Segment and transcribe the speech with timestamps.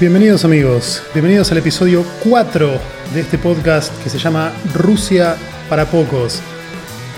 [0.00, 2.70] Bienvenidos amigos, bienvenidos al episodio 4
[3.14, 5.34] de este podcast que se llama Rusia
[5.68, 6.40] para pocos.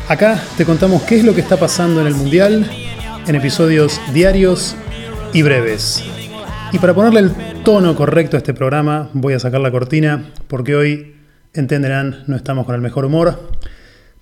[0.09, 2.71] Acá te contamos qué es lo que está pasando en el Mundial
[3.27, 4.77] en episodios diarios
[5.35, 6.03] y breves.
[6.73, 10.75] Y para ponerle el tono correcto a este programa voy a sacar la cortina porque
[10.75, 11.17] hoy,
[11.53, 13.51] entenderán, no estamos con el mejor humor.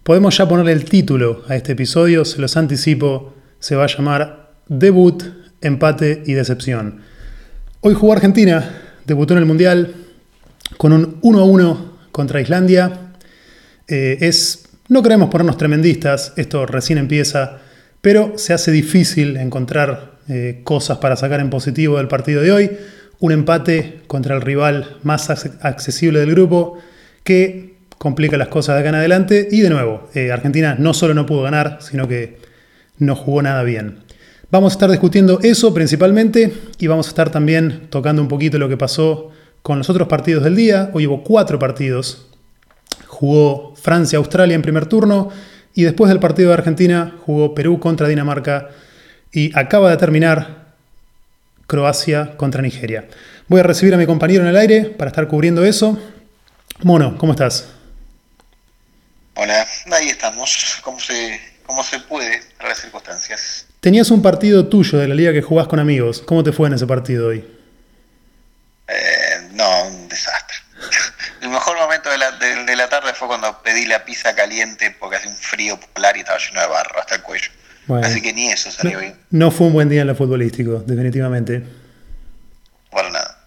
[0.02, 4.54] Podemos ya ponerle el título a este episodio, se los anticipo, se va a llamar
[4.66, 5.22] Debut,
[5.60, 7.02] Empate y Decepción.
[7.80, 8.68] Hoy jugó Argentina,
[9.06, 9.94] debutó en el Mundial
[10.78, 13.12] con un 1 a 1 contra Islandia.
[13.86, 17.58] Eh, es, no queremos ponernos tremendistas, esto recién empieza,
[18.00, 22.70] pero se hace difícil encontrar eh, cosas para sacar en positivo del partido de hoy.
[23.20, 26.78] Un empate contra el rival más accesible del grupo
[27.22, 29.46] que complica las cosas de acá en adelante.
[29.52, 32.38] Y de nuevo, eh, Argentina no solo no pudo ganar, sino que
[32.98, 33.98] no jugó nada bien.
[34.50, 38.70] Vamos a estar discutiendo eso principalmente y vamos a estar también tocando un poquito lo
[38.70, 40.90] que pasó con los otros partidos del día.
[40.94, 42.26] Hoy hubo cuatro partidos.
[43.06, 45.28] Jugó Francia-Australia en primer turno
[45.74, 48.70] y después del partido de Argentina jugó Perú contra Dinamarca
[49.32, 50.72] y acaba de terminar
[51.66, 53.06] Croacia contra Nigeria.
[53.48, 55.98] Voy a recibir a mi compañero en el aire para estar cubriendo eso.
[56.82, 57.68] Mono, ¿cómo estás?
[59.34, 61.38] Hola, ahí estamos, como se,
[61.84, 63.67] se puede para las circunstancias.
[63.80, 66.22] Tenías un partido tuyo de la liga que jugás con amigos.
[66.24, 67.44] ¿Cómo te fue en ese partido hoy?
[68.88, 70.56] Eh, no, un desastre.
[71.42, 72.18] El mejor momento de
[72.76, 76.38] la, tarde fue cuando pedí la pizza caliente porque hace un frío polar y estaba
[76.38, 77.50] lleno de barro hasta el cuello.
[78.02, 79.14] Así que ni eso salió bien.
[79.30, 81.62] No fue un buen día en lo futbolístico, definitivamente.
[82.90, 83.44] Bueno, nada.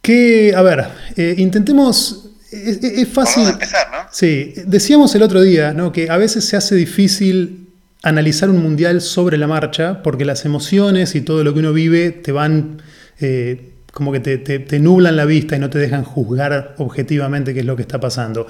[0.00, 3.44] Que, a ver, eh, intentemos es, fácil.
[3.44, 4.08] Vamos a empezar, ¿no?
[4.10, 5.92] Sí, decíamos el otro día, ¿no?
[5.92, 7.61] Que a veces se hace difícil
[8.02, 12.10] analizar un mundial sobre la marcha, porque las emociones y todo lo que uno vive
[12.10, 12.82] te van,
[13.20, 17.66] eh, como que te, nublan la vista y no te dejan juzgar objetivamente qué es
[17.66, 18.46] lo que está pasando.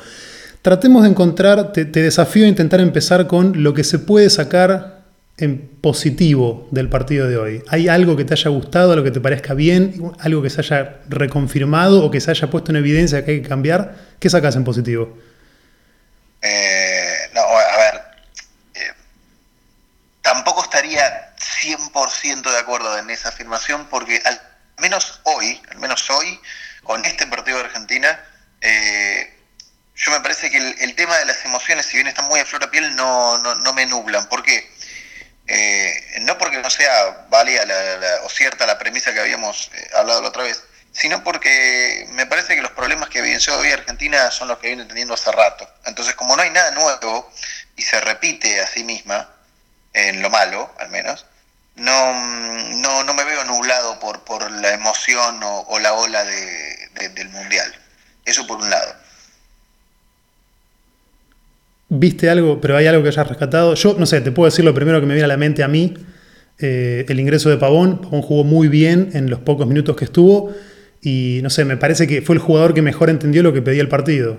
[0.62, 5.02] Tratemos de encontrar, te, desafío a intentar empezar con lo que se puede sacar
[5.36, 7.62] en positivo del partido de hoy.
[7.68, 11.00] ¿Hay algo que te haya gustado, algo que te parezca bien, algo que se haya
[11.08, 13.96] reconfirmado o que se haya puesto en evidencia que hay que cambiar?
[14.20, 15.18] ¿Qué sacas en positivo?
[16.42, 18.02] Eh, no, a ver,
[20.22, 21.02] tampoco estaría
[21.62, 24.40] 100% de acuerdo en esa afirmación porque al
[24.78, 26.40] menos hoy, al menos hoy,
[26.82, 28.18] con este partido de Argentina,
[28.60, 29.38] eh,
[29.94, 32.62] yo me parece que el, tema de las emociones, si bien están muy a flor
[32.62, 34.28] de piel, no, no, me nublan.
[34.28, 34.68] ¿Por qué?
[35.46, 37.64] Eh, no porque no sea válida
[38.24, 40.62] o cierta la premisa que habíamos eh, hablado la otra vez,
[40.92, 44.84] sino porque me parece que los problemas que evidenció hoy Argentina son los que viene
[44.86, 45.68] teniendo hace rato.
[45.84, 47.30] Entonces, como no hay nada nuevo
[47.76, 49.28] y se repite a sí misma,
[49.92, 51.26] en lo malo al menos,
[51.76, 57.28] no, no, no me veo nublado por, por la emoción o, la ola de, del
[57.30, 57.72] mundial.
[58.24, 58.92] Eso por un lado.
[61.88, 63.74] ¿Viste algo, pero hay algo que hayas rescatado?
[63.74, 65.68] Yo, no sé, te puedo decir lo primero que me viene a la mente a
[65.68, 65.94] mí.
[66.58, 68.00] Eh, el ingreso de Pavón.
[68.00, 70.54] Pavón jugó muy bien en los pocos minutos que estuvo.
[71.02, 73.82] Y no sé, me parece que fue el jugador que mejor entendió lo que pedía
[73.82, 74.38] el partido.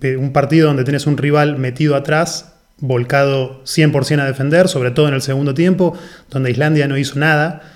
[0.00, 5.08] Que un partido donde tenés un rival metido atrás volcado 100% a defender, sobre todo
[5.08, 5.98] en el segundo tiempo,
[6.30, 7.72] donde Islandia no hizo nada.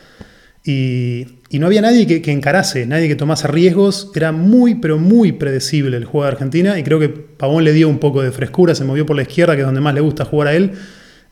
[0.65, 4.11] Y, no había nadie que, encarase, nadie que tomase riesgos.
[4.15, 6.79] Era muy, pero muy predecible el juego de Argentina.
[6.79, 9.55] Y creo que Pavón le dio un poco de frescura, se movió por la izquierda,
[9.55, 10.73] que es donde más le gusta jugar a él.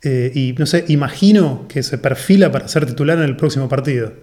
[0.02, 4.14] Eh, y no sé, imagino que se perfila para ser titular en el próximo partido.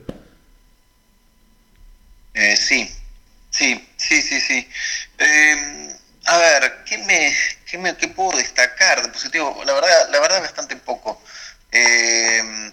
[2.34, 2.90] Eh, sí,
[3.52, 4.68] sí, sí, sí, sí.
[5.20, 5.56] Eh,
[6.25, 7.31] a ver, ¿qué me,
[7.74, 9.64] ¿Qué, puedo destacar de positivo?
[9.66, 11.20] La verdad, la verdad bastante poco.
[11.72, 12.72] Eh,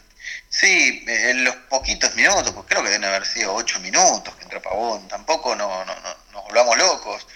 [0.50, 4.61] sí, en los poquitos minutos, pues creo que deben haber sido ocho minutos que entró
[4.61, 7.26] Pavón, tampoco no, no, no nos volvamos locos.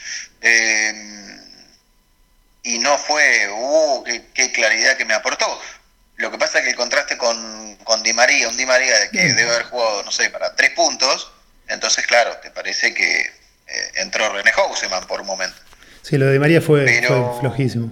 [0.42, 1.40] Eh,
[2.64, 5.46] y no fue, uh, qué, claridad que me aportó.
[6.16, 9.10] Lo que pasa es que el contraste con, con Di María, un Di María de
[9.10, 11.32] que debe haber jugado, no sé, para tres puntos,
[11.68, 15.56] entonces claro, te parece que eh, entró René Houseman por un momento.
[16.04, 16.84] Sí, lo de María fue,
[17.40, 17.90] flojísimo.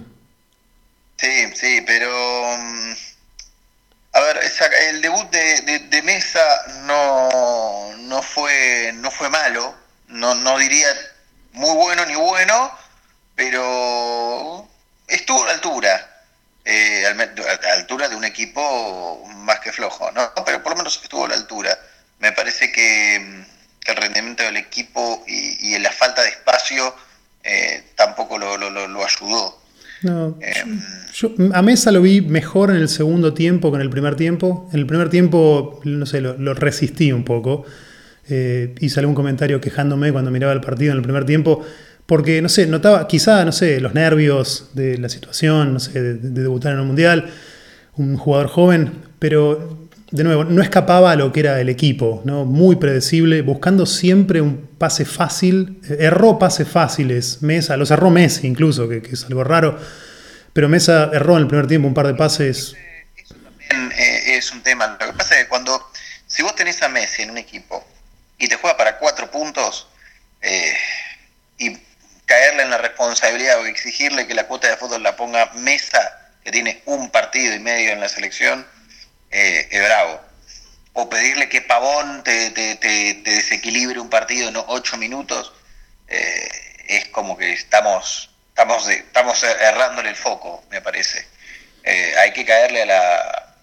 [1.17, 2.11] Sí, sí, pero.
[2.59, 2.93] Mm,
[4.13, 4.39] a ver,
[4.91, 6.45] el debut de, Mesa
[6.83, 9.75] no, no, fue, no fue malo.
[10.09, 10.89] No, no diría
[11.53, 12.71] muy bueno ni bueno,
[13.33, 14.67] pero
[15.07, 16.09] estuvo a la altura.
[16.65, 20.31] Eh, a la altura de un equipo más que flojo, ¿no?
[20.45, 21.75] Pero por lo menos estuvo a la altura.
[22.19, 26.95] Me parece que, mm, el rendimiento del equipo y, y la falta de espacio
[27.43, 28.47] eh, tampoco lo,
[29.03, 29.59] ayudó.
[30.41, 30.81] Em,
[31.13, 34.69] yo, a Mesa lo vi mejor en el segundo tiempo que en el primer tiempo.
[34.73, 37.65] En el primer tiempo, no sé, lo, resistí un poco.
[38.29, 41.61] eh, hice algún comentario quejándome cuando miraba el partido en el primer tiempo,
[42.05, 46.15] porque, no sé, notaba quizá, no sé, los nervios de la situación, no sé, de,
[46.15, 47.29] debutar en un mundial,
[47.95, 49.82] un jugador joven, pero
[50.13, 52.45] de nuevo, no escapaba a lo que era el equipo, ¿no?
[52.45, 58.87] muy predecible, buscando siempre un pase fácil, erró pases fáciles, Mesa, los erró Messi incluso,
[58.87, 59.79] que, es algo raro,
[60.53, 62.75] pero Mesa erró en el primer tiempo un par de pases.
[63.17, 65.83] Eso también eh, es un tema, lo que pasa es que cuando,
[66.27, 67.83] si vos tenés a Messi en un equipo
[68.37, 69.87] y te juega para cuatro puntos,
[70.43, 70.75] eh,
[71.57, 71.75] y
[72.27, 76.51] caerle en la responsabilidad o exigirle que la cuota de fútbol la ponga Mesa, que
[76.51, 78.63] tiene un partido y medio en la selección,
[79.33, 80.21] eh, bravo.
[80.93, 82.51] O pedirle que Pavón te,
[83.23, 85.51] desequilibre un partido en ocho minutos,
[86.07, 86.49] eh,
[86.87, 91.25] es como que estamos, estamos, estamos errándole el foco, me parece.
[91.83, 93.55] Eh, hay que caerle a la,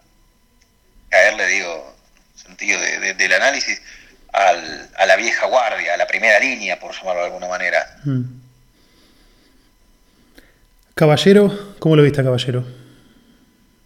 [1.08, 1.96] caerle, digo,
[2.34, 3.80] sentido del análisis,
[4.32, 7.96] al, a la vieja guardia, a la primera línea, por llamarlo de alguna manera.
[8.04, 8.40] Mm.
[10.94, 12.79] Caballero, ¿cómo lo viste, Caballero?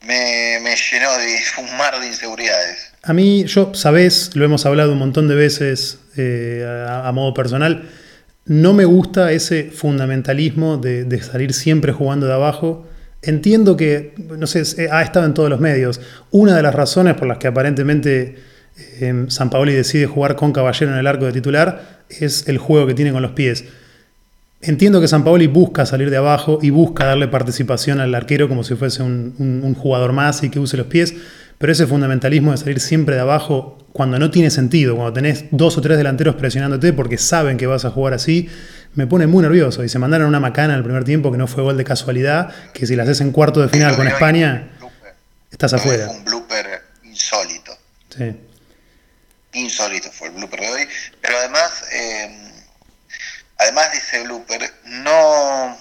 [0.06, 2.92] Me, llenó de un mar de inseguridades.
[3.02, 7.88] A mí, yo, sabés, lo hemos hablado un montón de veces eh, a, modo personal,
[8.46, 12.86] no me gusta ese fundamentalismo de, salir siempre jugando de abajo.
[13.22, 16.00] Entiendo que, no sé, ha estado en todos los medios.
[16.30, 18.36] Una de las razones por las que aparentemente
[19.00, 22.86] eh, San Paoli decide jugar con Caballero en el arco de titular es el juego
[22.86, 23.64] que tiene con los pies.
[24.66, 28.64] Entiendo que San Paoli busca salir de abajo y busca darle participación al arquero como
[28.64, 31.14] si fuese un, jugador más y que use los pies,
[31.58, 35.76] pero ese fundamentalismo de salir siempre de abajo cuando no tiene sentido, cuando tenés dos
[35.76, 38.48] o tres delanteros presionándote porque saben que vas a jugar así,
[38.94, 39.84] me pone muy nervioso.
[39.84, 42.50] Y se mandaron una macana en el primer tiempo que no fue gol de casualidad,
[42.72, 44.70] que si la haces en cuarto de final con España,
[45.50, 46.08] estás afuera.
[46.08, 46.66] un blooper
[47.02, 47.76] insólito.
[48.16, 48.34] Sí.
[49.52, 50.88] Insólito fue el blooper de hoy,
[51.20, 51.84] pero además...
[51.92, 52.53] Eh,
[53.64, 55.78] además de ese blooper, no,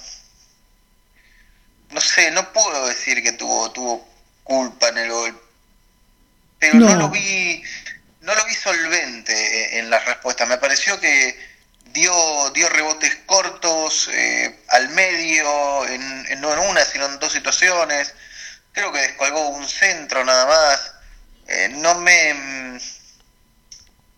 [1.89, 4.07] no sé, no puedo decir que tuvo, tuvo
[4.43, 5.43] culpa en el gol,
[6.59, 7.61] pero no, lo vi,
[8.21, 10.45] no lo vi solvente en la respuesta.
[10.45, 11.37] Me pareció que
[11.87, 18.13] dio, dio rebotes cortos eh, al medio, en, no en una, sino en dos situaciones.
[18.71, 20.93] Creo que descolgó un centro nada más.
[21.47, 22.79] Eh, no me.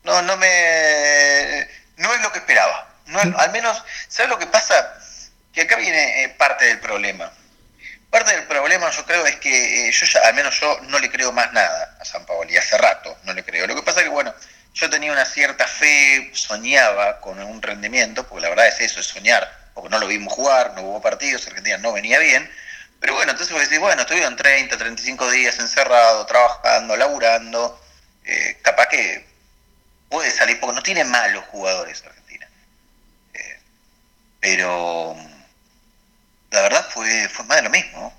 [0.03, 1.68] No, no me.
[1.97, 2.94] No es lo que esperaba.
[3.07, 4.98] No, al menos, ¿sabes lo que pasa?
[5.54, 7.31] Que acá viene eh, parte del problema.
[8.10, 11.10] Parte del problema yo creo es que eh, yo ya, al menos yo no le
[11.10, 13.68] creo más nada a San Paolo y hace rato no le creo.
[13.68, 14.34] Lo que pasa es que, bueno,
[14.74, 19.07] yo tenía una cierta fe, soñaba con un rendimiento, porque la verdad es eso, es
[19.07, 22.50] soñar, porque no lo vimos jugar, no hubo partidos, Argentina no venía bien.
[23.00, 27.81] Pero bueno, entonces vos decís, bueno, estuvieron 30, 35 días encerrado, trabajando, laburando,
[28.24, 29.28] eh, capaz que
[30.10, 32.04] puede salir, porque no tiene malos jugadores
[34.45, 35.15] pero
[36.51, 38.14] la verdad fue, fue más de lo mismo.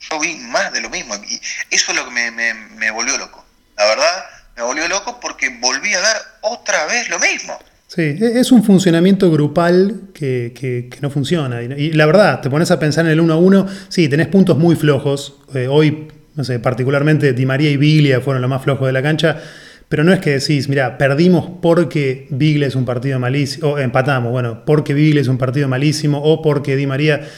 [0.00, 1.34] Yo vi más de lo mismo y
[1.70, 3.44] eso es lo que me, volvió loco.
[3.76, 4.24] La verdad,
[4.56, 7.58] me volvió loco porque volví a ver otra vez lo mismo.
[7.88, 11.60] Sí, e-, es un funcionamiento grupal que, no funciona.
[11.60, 14.56] Y, la verdad, te pones a pensar en el uno a uno, sí, tenés puntos
[14.56, 15.40] muy flojos.
[15.54, 19.02] Eh, hoy, no sé, particularmente Di María y Biglia fueron los más flojos de la
[19.02, 19.42] cancha.
[19.88, 24.32] Pero no es que decís, mira, perdimos porque Biglia es un partido malísimo, o empatamos,
[24.32, 27.28] bueno, porque Biglia es un partido malísimo, o porque Di María.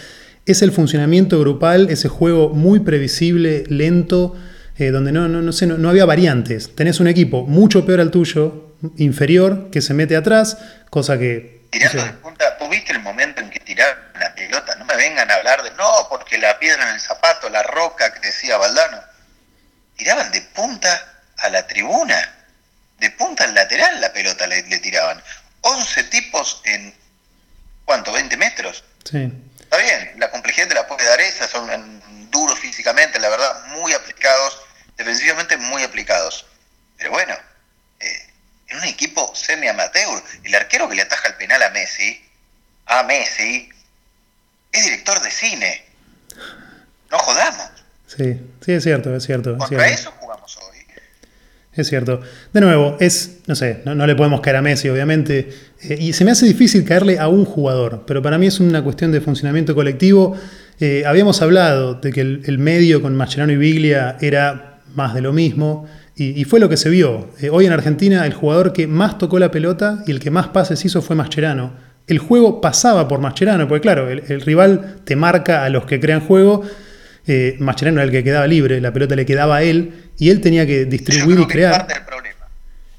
[0.46, 4.34] Es el funcionamiento grupal, ese juego muy previsible, lento,
[4.78, 6.74] eh, donde no, no, no, sé, no, había variantes.
[6.74, 10.56] Tenés un equipo mucho peor al tuyo, inferior, que se mete atrás,
[10.88, 11.66] cosa que.
[11.68, 14.74] Tirando de punta, ¿vos viste el momento en que tiraron la pelota?
[14.76, 18.10] No me vengan a hablar de, no, porque la piedra en el zapato, la roca
[18.14, 19.02] que decía Valdano.
[19.98, 20.88] Tiraban de punta
[21.36, 22.37] a la tribuna
[22.98, 25.22] de punta al lateral la pelota le, tiraban.
[25.60, 26.94] 11 tipos en,
[27.84, 28.12] ¿cuánto?
[28.12, 28.84] ¿20 metros?
[29.04, 29.32] Sí.
[29.60, 33.92] Está bien, la complejidad de la puede dar esa, son duros físicamente, la verdad, muy
[33.92, 34.60] aplicados,
[34.96, 36.46] defensivamente muy aplicados.
[36.96, 37.34] Pero bueno,
[38.00, 38.30] eh,
[38.68, 42.24] en un equipo semi-amateur, el arquero que le ataja el penal a Messi,
[42.86, 43.68] a Messi,
[44.72, 45.84] es director de cine.
[47.10, 47.70] No jodamos.
[48.06, 49.56] Sí, sí, es cierto, es cierto.
[49.58, 50.12] Contra eso
[51.82, 52.20] es cierto.
[52.52, 55.48] De nuevo, es, no sé, no, le podemos caer a Messi, obviamente.
[55.82, 58.82] Eh, y se me hace difícil caerle a un jugador, pero para mí es una
[58.82, 60.36] cuestión de funcionamiento colectivo.
[60.80, 65.32] Eh, habíamos hablado de que el, medio con Mascherano y Biglia era más de lo
[65.32, 65.86] mismo,
[66.20, 67.30] y, fue lo que se vio.
[67.40, 70.48] Eh, hoy en Argentina, el jugador que más tocó la pelota y el que más
[70.48, 71.74] pases hizo fue Mascherano.
[72.08, 76.20] El juego pasaba por Mascherano, porque claro, el, rival te marca a los que crean
[76.20, 76.62] juego.
[77.58, 80.66] Mascherano era el que quedaba libre, la pelota le quedaba a él y él tenía
[80.66, 81.72] que distribuir y crear.
[81.72, 82.46] Parte del problema.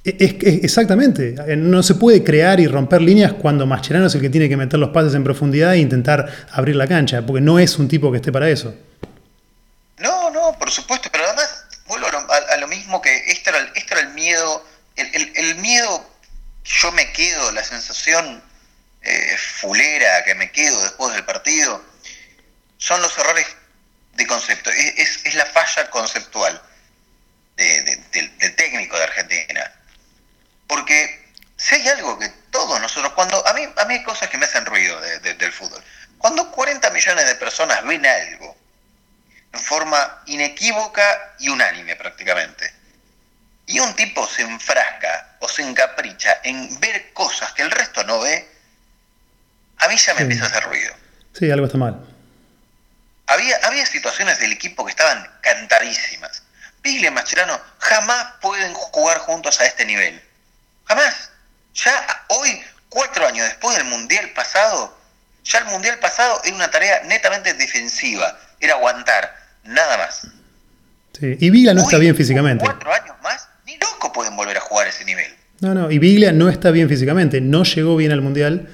[0.04, 1.36] exactamente.
[1.48, 4.58] Eh, no se puede crear y romper líneas cuando Mascherano es el que tiene que
[4.58, 8.12] meter los pases en profundidad e intentar abrir la cancha, porque no es un tipo
[8.12, 8.76] que esté para eso.
[9.98, 14.14] No, no, por supuesto, pero además vuelvo a lo, mismo que este era, era el
[14.14, 14.64] miedo,
[14.96, 16.08] el, el, miedo,
[16.64, 18.42] yo me quedo, la sensación
[19.02, 21.84] eh, fulera que me quedo después del partido,
[22.78, 23.46] son los errores
[24.20, 26.62] de concepto, es, es, la falla conceptual
[27.58, 29.72] del técnico de Argentina
[30.70, 34.38] porque si hay algo que todos nosotros, cuando a mí, a mí hay cosas que
[34.38, 35.84] me hacen ruido del fútbol.
[36.20, 38.56] Cuando 40 millones de personas ven algo
[39.52, 42.72] en forma inequívoca y unánime prácticamente,
[43.66, 48.20] y un tipo se enfrasca o se encapricha en ver cosas que el resto no
[48.20, 48.48] ve,
[49.78, 50.94] a mí ya me empieza a hacer ruido.
[51.34, 52.09] Sí, algo está mal.
[53.30, 56.44] Había, había situaciones del equipo que estaban cantadísimas.
[56.82, 60.22] Piglia y Mascherano jamás pueden jugar juntos a este nivel.
[60.86, 61.32] Jamás.
[61.76, 64.98] Ya hoy, cuatro años después del Mundial pasado,
[65.44, 70.28] ya el Mundial pasado era una tarea netamente defensiva, era aguantar, nada más.
[71.18, 71.38] Sí.
[71.40, 72.66] Y Biglia no está bien físicamente.
[72.66, 75.36] Cuatro años más, ni loco pueden volver a jugar ese nivel.
[75.60, 78.70] No, no, y Biglia no está bien físicamente, no llegó bien al Mundial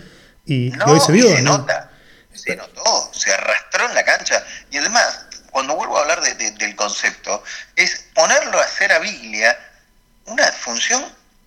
[0.45, 1.27] y, hoy se vio.
[1.35, 1.89] Se nota,
[2.33, 4.44] se notó, se arrastró en la cancha.
[4.75, 7.41] Y además, cuando vuelvo a hablar del concepto,
[7.77, 9.55] es ponerlo a hacer a Biglia
[10.27, 11.01] una función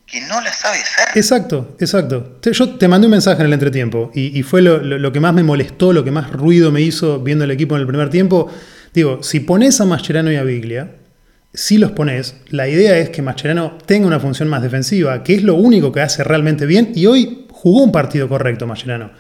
[0.07, 1.09] que no la sabe hacer.
[1.15, 2.41] Exacto, exacto.
[2.41, 5.93] Yo te mandé un mensaje en el entretiempo y, fue lo, que más me molestó,
[5.93, 8.51] lo que más ruido me hizo viendo el equipo en el primer tiempo.
[8.95, 10.93] Digo, si pones a Mascherano y a Biglia,
[11.53, 15.43] si los pones, la idea es que Mascherano tenga una función más defensiva, que es
[15.43, 19.11] lo único que hace realmente bien y hoy jugó un partido correcto Mascherano.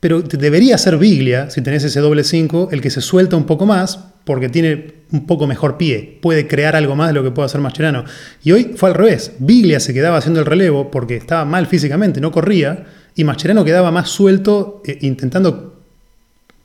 [0.00, 3.66] Pero debería ser Biglia, si tenés ese doble 5, el que se suelta un poco
[3.66, 7.46] más, porque tiene un poco mejor pie, puede crear algo más de lo que puede
[7.46, 8.04] hacer Mascherano.
[8.42, 12.20] Y hoy fue al revés, Biglia se quedaba haciendo el relevo porque estaba mal físicamente,
[12.20, 15.82] no corría, y Mascherano quedaba más suelto eh, intentando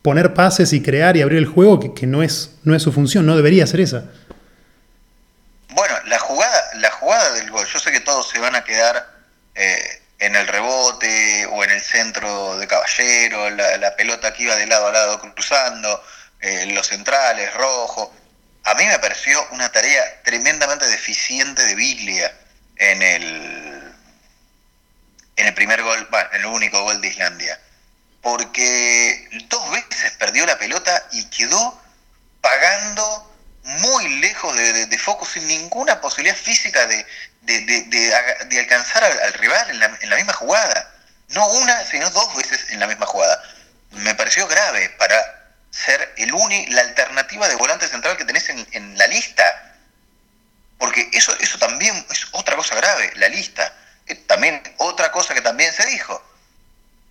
[0.01, 3.25] poner pases y crear y abrir el juego, que, no, es, no es su función,
[3.25, 4.05] no debería ser esa.
[5.73, 9.09] Bueno, la jugada, la jugada del gol, yo sé que todos se van a quedar...
[9.55, 14.67] Eh, en el rebote o en el centro de Caballero, la, pelota que iba de
[14.67, 16.03] lado a lado cruzando,
[16.39, 18.13] eh, los centrales, rojo.
[18.63, 22.33] A mí me pareció una tarea tremendamente deficiente de Biglia
[22.77, 23.93] en el,
[25.35, 27.59] en el primer gol, bueno, en el único gol de Islandia.
[28.21, 31.79] Porque dos veces perdió la pelota y quedó
[32.41, 33.31] pagando
[33.63, 37.05] muy lejos de, de foco, sin ninguna posibilidad física de,
[37.45, 40.91] de, alcanzar al, rival en la, misma jugada.
[41.29, 43.41] No una, sino dos veces en la misma jugada.
[43.91, 45.15] Me pareció grave para
[45.71, 49.73] ser el uni, la alternativa de volante central que tenés en, la lista.
[50.77, 53.73] Porque eso, eso también es otra cosa grave, la lista.
[54.27, 56.21] También otra cosa que también se dijo.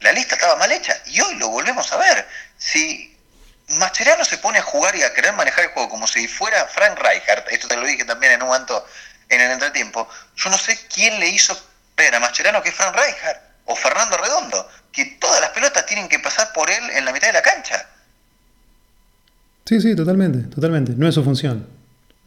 [0.01, 2.29] La lista estaba mal hecha y hoy lo volvemos a ver.
[2.59, 3.17] Si
[3.69, 6.99] Mascherano se pone a jugar y a querer manejar el juego como si fuera Frank
[6.99, 8.87] Rijkaard, esto te lo dije también en un momento
[9.29, 11.57] en el entretiempo, yo no sé quién le hizo
[11.97, 16.09] ver a Mascherano que es Frank Rijkaard o Fernando Redondo, que todas las pelotas tienen
[16.09, 17.87] que pasar por él en la mitad de la cancha.
[19.65, 20.93] Sí, sí, totalmente, totalmente.
[20.97, 21.67] No es su función.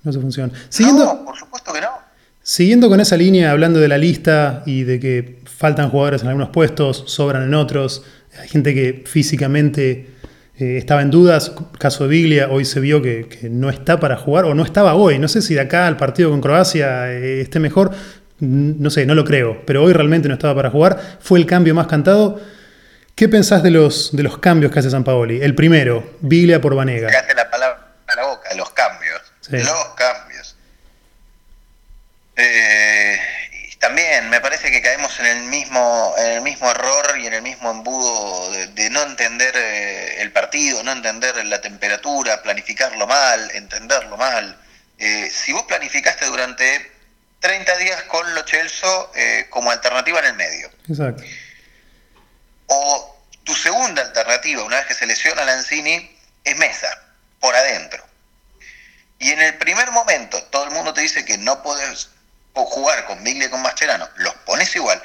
[0.04, 0.52] No es su función.
[0.70, 1.90] Siguiendo, no, por supuesto que no.
[2.42, 6.50] Siguiendo con esa línea, hablando de la lista y de que faltan jugadores en algunos
[6.50, 8.04] puestos, sobran en otros,
[8.40, 10.17] hay gente que físicamente
[10.60, 14.46] eh, estaba en dudas, caso de Biglia, hoy se vio que, no está para jugar,
[14.46, 15.20] o no estaba hoy.
[15.20, 17.92] No sé si de acá al partido con Croacia eh, esté mejor,
[18.40, 21.18] no sé, no lo creo, pero hoy realmente no estaba para jugar.
[21.20, 22.42] Fue el cambio más cantado.
[23.14, 25.42] ¿Qué pensás de los, de los cambios que hace San Paoli?
[25.42, 27.10] El primero, Biglia por Vanega.
[27.12, 29.22] la palabra a la boca, los cambios.
[29.50, 30.56] Los cambios.
[32.36, 33.18] Eh,
[33.80, 37.42] también me parece que caemos en el mismo, en el mismo error y en el
[37.42, 44.18] mismo embudo de, no entender eh, el partido, no entender la temperatura, planificarlo mal, entenderlo
[44.18, 44.60] mal.
[44.98, 46.92] Eh, si vos planificaste durante
[47.40, 50.72] 30 días con Lo Celso eh, como alternativa en el medio.
[50.90, 51.24] Exacto.
[52.68, 56.90] O tu segunda alternativa, una vez que se lesiona Lanzini, es Mesa,
[57.40, 58.04] por adentro.
[59.20, 62.10] Y en el primer momento todo el mundo te dice que no podés
[62.66, 65.02] jugar con Biglia y con Mascherano, los pones igual.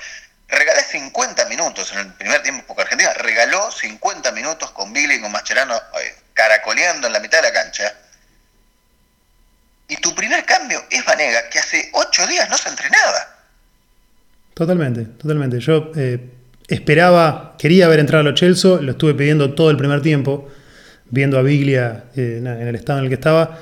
[0.49, 5.21] Regalé 50 minutos en el primer tiempo, porque Argentina regaló 50 minutos con Biglia y
[5.21, 7.95] con Mascherano eh, caracoleando en la mitad de la cancha.
[9.89, 13.37] Y tu primer cambio es Vanega, que hace 8 días no se entrenaba.
[14.55, 15.61] Totalmente, totalmente.
[15.61, 16.19] Yo eh,
[16.69, 20.51] esperaba, quería ver entrar a los Chelsea, lo estuve pidiendo todo el primer tiempo,
[21.07, 23.59] viendo a Biglia eh, en el estado en el que estaba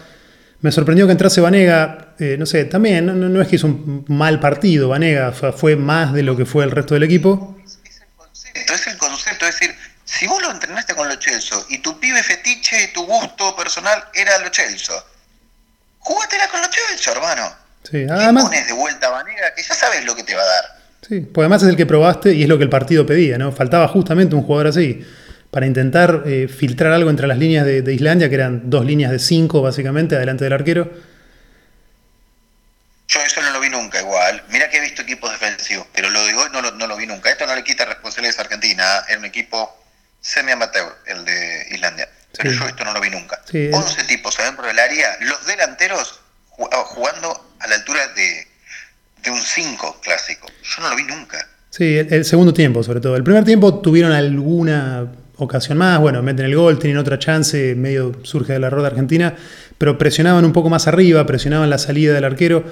[0.63, 4.41] Me sorprendió que entrase Vanega, eh, no sé, también, no, es que hizo un mal
[4.41, 7.57] partido Vanega, fue más de lo que fue el resto del equipo.
[7.65, 9.75] Es, el concepto, es el concepto, es decir,
[10.05, 14.37] si vos lo entrenaste con lo Chelso y tu pibe fetiche, tu gusto personal era
[14.39, 14.93] lo Chelso,
[15.99, 17.55] jugátela con lo Chelso, hermano.
[17.91, 20.47] Sí, además, pones de vuelta a Vanega que ya sabes lo que te va a
[20.47, 20.65] dar.
[21.09, 23.51] Sí, pues además es el que probaste y es lo que el partido pedía, ¿no?
[23.51, 25.07] Faltaba justamente un jugador así
[25.51, 29.19] para intentar eh, filtrar algo entre las líneas de, Islandia, que eran dos líneas de
[29.19, 30.91] cinco básicamente, adelante del arquero.
[33.09, 34.45] Yo eso no lo vi nunca igual.
[34.51, 37.07] Mira que he visto equipos defensivos, pero lo de hoy no lo, no lo vi
[37.07, 37.31] nunca.
[37.31, 38.85] Esto no le quita responsabilidades a Argentina.
[39.09, 39.77] Era un equipo
[40.21, 42.09] semi-amateur, el de Islandia.
[42.37, 43.43] Pero yo esto no lo vi nunca.
[43.53, 46.21] 11 tipos adentro del área, los delanteros
[46.71, 48.47] ah, jugando a la altura de,
[49.25, 50.47] de un 5 clásico.
[50.63, 51.45] Yo no lo vi nunca.
[51.71, 53.17] Sí, el, segundo tiempo sobre todo.
[53.17, 55.09] El primer tiempo tuvieron alguna
[55.45, 59.35] ocasión más, bueno, meten el gol, tienen otra chance, medio surge del error de Argentina,
[59.79, 62.65] pero presionaban un poco más arriba, presionaban la salida del arquero.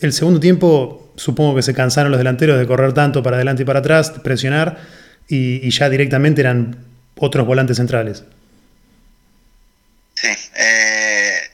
[0.00, 3.66] El segundo tiempo, supongo que se cansaron los delanteros de correr tanto para adelante y
[3.66, 4.78] para atrás, presionar,
[5.28, 6.84] y, ya directamente eran
[7.16, 8.24] otros volantes centrales.
[10.14, 10.28] Sí.
[10.54, 11.50] Eh,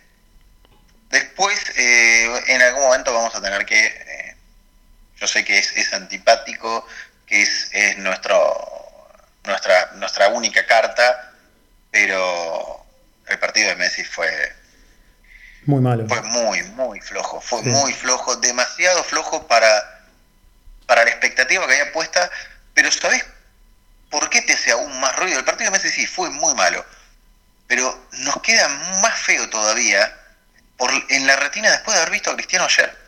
[1.10, 3.86] después, eh, en algún momento vamos a tener que.
[3.86, 4.36] Eh,
[5.20, 6.86] yo sé que es, antipático,
[7.26, 8.36] que es, es nuestro
[9.44, 11.32] nuestra, nuestra única carta,
[11.90, 12.84] pero
[13.28, 14.54] el partido de Messi fue
[15.64, 16.06] muy malo.
[16.08, 20.02] Fue muy, muy flojo, fue muy flojo, demasiado flojo para,
[20.86, 22.30] para la expectativa que había puesta,
[22.74, 23.24] pero ¿sabes
[24.10, 25.38] por qué te hace aún más ruido?
[25.38, 26.84] El partido de Messi sí fue muy malo,
[27.68, 30.12] pero nos queda más feo todavía
[30.76, 33.01] por, en la retina después de haber visto a Cristiano ayer.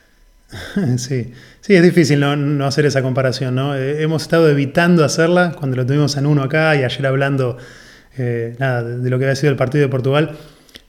[0.99, 1.33] sí.
[1.67, 3.75] Sí, es difícil no, hacer esa comparación, ¿no?
[3.75, 7.57] Eh, hemos estado evitando hacerla cuando lo tuvimos en uno acá y ayer hablando
[8.19, 10.37] eh, de lo que había sido el partido de Portugal.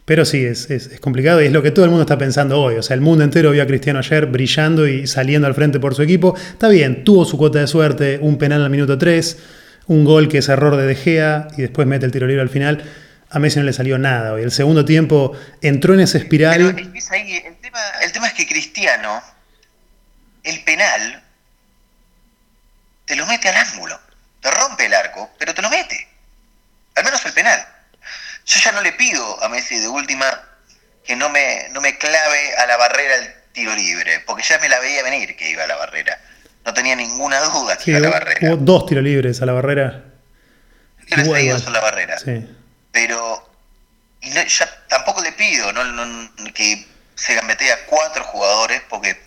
[0.03, 0.67] Pero sí, es,
[0.99, 2.75] complicado y es lo que todo el mundo está pensando hoy.
[2.75, 5.95] O sea, el mundo entero vio a Cristiano ayer brillando y saliendo al frente por
[5.95, 6.35] su equipo.
[6.35, 9.37] Está bien, tuvo su cuota de suerte, un penal al minuto 3,
[9.87, 12.49] un gol que es error de De Gea y después mete el tiro libre al
[12.49, 12.83] final.
[13.29, 14.43] A Messi no le salió nada hoy.
[14.43, 16.75] El segundo tiempo entró en ese espiral.
[16.75, 19.21] tema, el tema es que Cristiano
[20.45, 21.23] el penal
[23.05, 23.99] te lo mete al ángulo.
[24.41, 26.07] Te rompe el arco, pero te lo mete.
[26.95, 27.65] Al menos el penal.
[28.45, 30.25] Yo ya no le pido a Messi de última
[31.03, 34.69] que no me, no me clave a la barrera el tiro libre, porque ya me
[34.69, 36.19] la veía venir que iba a la barrera.
[36.63, 38.53] No tenía ninguna duda que iba a la barrera.
[38.53, 40.03] Hubo dos tiros libres a la barrera.
[41.09, 42.17] Tres seguidos a la barrera.
[42.91, 43.51] Pero
[44.21, 45.71] ya tampoco le pido
[46.53, 49.21] que se gambetea cuatro jugadores, porque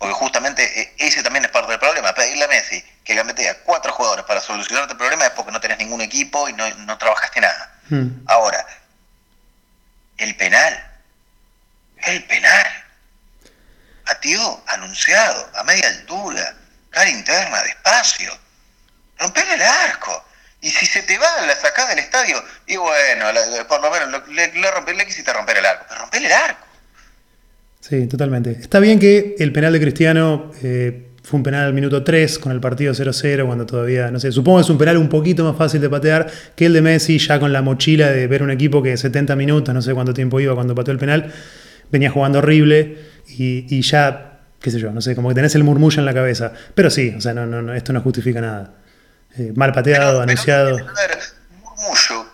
[0.00, 2.14] porque justamente eh, ese también es parte del problema.
[2.14, 5.76] Pedirle a Messi que gambetea cuatro jugadores para solucionarte el problema es porque no tenés
[5.76, 7.78] ningún equipo y no, trabajaste nada.
[7.90, 8.08] Hmm.
[8.26, 8.64] Ahora,
[10.16, 10.90] el penal,
[11.98, 12.66] el penal,
[14.06, 16.54] a tío anunciado, a media altura,
[16.88, 18.38] cara interna, despacio,
[19.18, 20.24] romper el arco.
[20.62, 23.26] Y si se te va, la sacada del estadio, y bueno,
[23.68, 26.69] por lo menos le, le, le quisiste romper el arco, pero romper el arco.
[27.80, 28.52] Sí, totalmente.
[28.52, 32.52] Está bien que el penal de Cristiano eh, fue un penal al minuto 3 con
[32.52, 35.56] el partido 0-0, cuando todavía, no sé, supongo que es un penal un poquito más
[35.56, 38.82] fácil de patear que el de Messi, ya con la mochila de ver un equipo
[38.82, 41.32] que 70 minutos, no sé cuánto tiempo iba cuando pateó el penal,
[41.90, 46.00] venía jugando horrible y, ya, qué sé yo, no sé, como que tenés el murmullo
[46.00, 46.52] en la cabeza.
[46.74, 48.74] Pero sí, o sea, no, no, esto no justifica nada.
[49.38, 50.76] Eh, mal pateado, anunciado.
[51.62, 52.26] murmullo.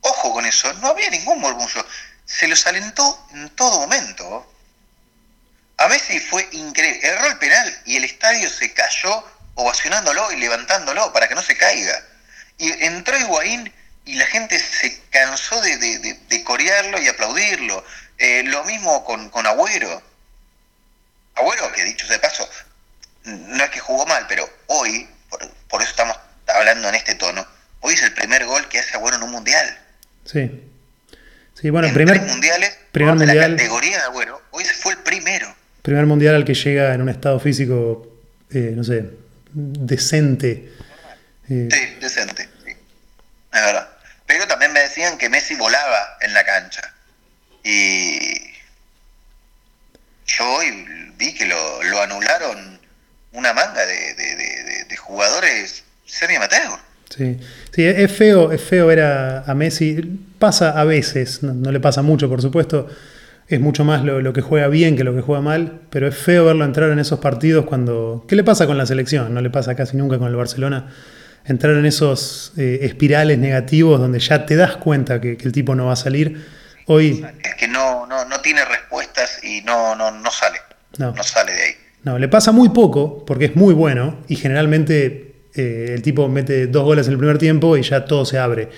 [0.00, 1.84] Ojo con eso, no había ningún murmullo
[2.32, 4.50] se los alentó en todo momento.
[5.76, 7.06] A veces fue increíble.
[7.06, 11.56] Erró el penal y el estadio se cayó ovacionándolo y levantándolo para que no se
[11.56, 12.02] caiga.
[12.56, 13.72] Y entró Higuaín
[14.06, 17.84] y la gente se cansó de, corearlo y aplaudirlo.
[18.16, 20.02] Eh, lo mismo con, con Agüero.
[21.34, 22.48] Agüero, que dicho sea de paso,
[23.24, 26.16] no es que jugó mal, pero hoy, por, por eso estamos
[26.46, 27.46] hablando en este tono,
[27.80, 29.78] hoy es el primer gol que hace Agüero en un mundial.
[30.24, 30.71] Sí.
[31.62, 35.46] Sí, bueno, en primer, mundiales, primer mundial, la categoría, bueno, hoy fue el primero.
[35.82, 38.20] Primer mundial al que llega en un estado físico,
[38.50, 39.04] eh, no sé,
[39.52, 40.72] decente.
[41.48, 42.72] Eh, sí, decente, sí.
[42.72, 43.88] Es verdad.
[44.26, 46.92] Pero también me decían que Messi volaba en la cancha.
[47.62, 48.40] Y
[50.26, 52.80] yo hoy vi que lo, lo anularon
[53.30, 56.80] una manga de, de, de jugadores semi-amateur.
[57.16, 57.38] Sí.
[57.74, 60.18] sí, es feo, es feo ver a, Messi.
[60.42, 62.88] Pasa a veces, no, le pasa mucho, por supuesto.
[63.46, 66.46] Es mucho más lo, que juega bien que lo que juega mal, pero es feo
[66.46, 68.24] verlo entrar en esos partidos cuando...
[68.26, 69.32] ¿Qué le pasa con la selección?
[69.32, 70.92] No le pasa casi nunca con el Barcelona.
[71.44, 75.86] Entrar en esos eh, espirales negativos donde ya te das cuenta que, el tipo no
[75.86, 76.44] va a salir
[76.88, 77.24] Hoy.
[77.56, 80.58] que no, no, no tiene respuestas y no, no, no sale.
[80.98, 81.12] No.
[81.12, 81.74] no sale de ahí.
[82.02, 86.66] No, le pasa muy poco porque es muy bueno y generalmente eh, el tipo mete
[86.66, 88.70] dos goles en el primer tiempo y ya todo se abre.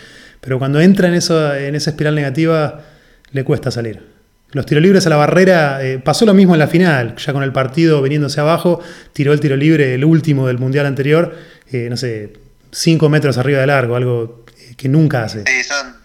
[0.44, 2.84] Pero cuando entra en, eso, en esa espiral negativa,
[3.30, 4.12] le cuesta salir.
[4.52, 7.42] Los tiros libres a la barrera, eh, pasó lo mismo en la final, ya con
[7.42, 8.80] el partido viniéndose abajo,
[9.12, 11.36] tiró el tiro libre, el último del mundial anterior,
[11.72, 12.34] eh, no sé,
[12.70, 14.44] cinco metros arriba de largo, algo
[14.76, 15.42] que nunca hace.
[15.46, 15.96] Sí, son,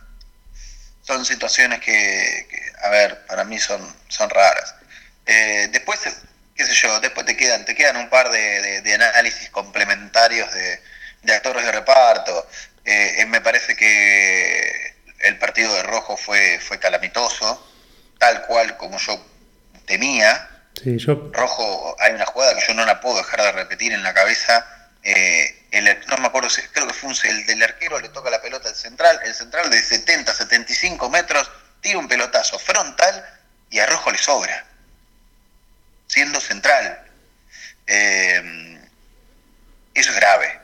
[1.04, 2.47] son situaciones que,
[2.84, 4.75] a ver, para mí son, son raras.
[5.71, 5.99] después
[6.60, 10.49] qué sé yo, después te quedan, te quedan un par de, análisis complementarios
[11.23, 12.47] de, actores de reparto.
[12.86, 17.68] Eh, eh, me parece que el partido de Rojo fue, fue calamitoso,
[18.18, 19.24] tal cual como yo
[19.86, 20.50] temía.
[20.82, 21.30] Sí, yo...
[21.34, 24.65] Rojo, hay una jugada que yo no la puedo dejar de repetir en la cabeza.
[25.04, 25.56] Eh,
[26.08, 28.70] no me acuerdo, si, creo que fue un, el del arquero, le toca la pelota
[28.70, 31.50] al central, el central de 70, 75 metros,
[31.82, 33.26] tira un pelotazo frontal
[33.70, 34.65] y a Rojo le sobra
[36.10, 37.00] siendo central.
[37.88, 38.80] Eh,
[39.94, 40.60] eso es grave.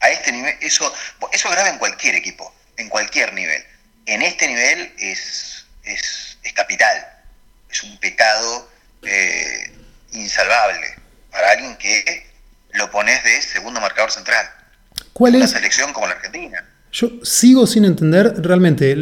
[0.00, 0.92] A este nivel, eso,
[1.32, 3.62] eso es grave en cualquier equipo, en cualquier nivel.
[4.06, 7.06] En este nivel es, es, capital,
[7.70, 8.70] es un pecado
[9.02, 9.72] eh,
[10.12, 10.86] insalvable
[11.30, 12.26] para alguien que
[12.72, 14.46] lo pones de segundo marcador central.
[15.12, 15.40] ¿Cuál es?
[15.40, 16.64] Una selección como la Argentina.
[16.92, 18.92] Yo sigo sin entender, realmente,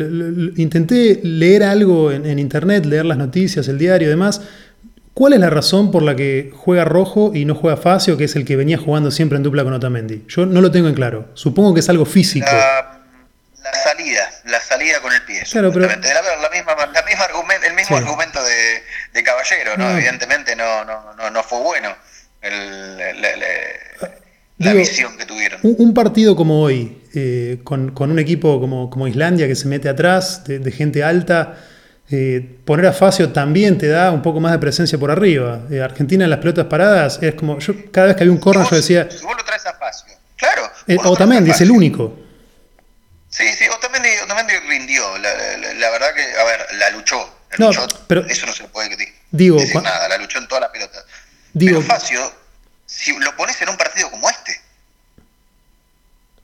[0.57, 4.41] intenté leer algo en, en, internet, leer las noticias, el diario y demás,
[5.15, 8.35] ¿Cuál es la razón por la que juega Rojo y no juega Facio, que es
[8.35, 10.25] el que venía jugando siempre en dupla con Otamendi?
[10.27, 11.29] Yo no lo tengo en claro.
[11.35, 12.47] Supongo que es algo físico.
[12.51, 15.45] La, salida, la salida con el pie.
[15.51, 15.87] Claro, pero...
[15.87, 15.97] la,
[16.51, 19.89] misma, la misma argumento, el mismo argumento de, Caballero, ¿no?
[19.91, 21.95] Evidentemente no, no, no, fue bueno
[24.59, 25.61] la, visión que tuvieron.
[25.63, 30.43] Un, partido como hoy, eh, con, un equipo como, como, Islandia que se mete atrás,
[30.45, 31.57] de gente alta
[32.11, 35.63] eh, poner a Facio también te da un poco más de presencia por arriba.
[35.71, 37.59] Eh, Argentina en las pelotas paradas es como.
[37.59, 39.09] Yo cada vez que había un corner yo decía.
[39.11, 40.71] Si vos lo traes a Facio, claro.
[40.87, 42.19] Eh, Otamendi es el único.
[43.31, 45.17] Sí, sí, Otamendi, Otamendi rindió.
[45.19, 47.19] La, la, verdad que, a ver, la luchó.
[47.59, 47.71] no,
[48.07, 50.99] pero, eso no se puede decir, digo, nada, la luchó en toda la pelota.
[51.55, 52.21] Digo, pero Facio,
[52.85, 54.61] si lo pones en un partido como este.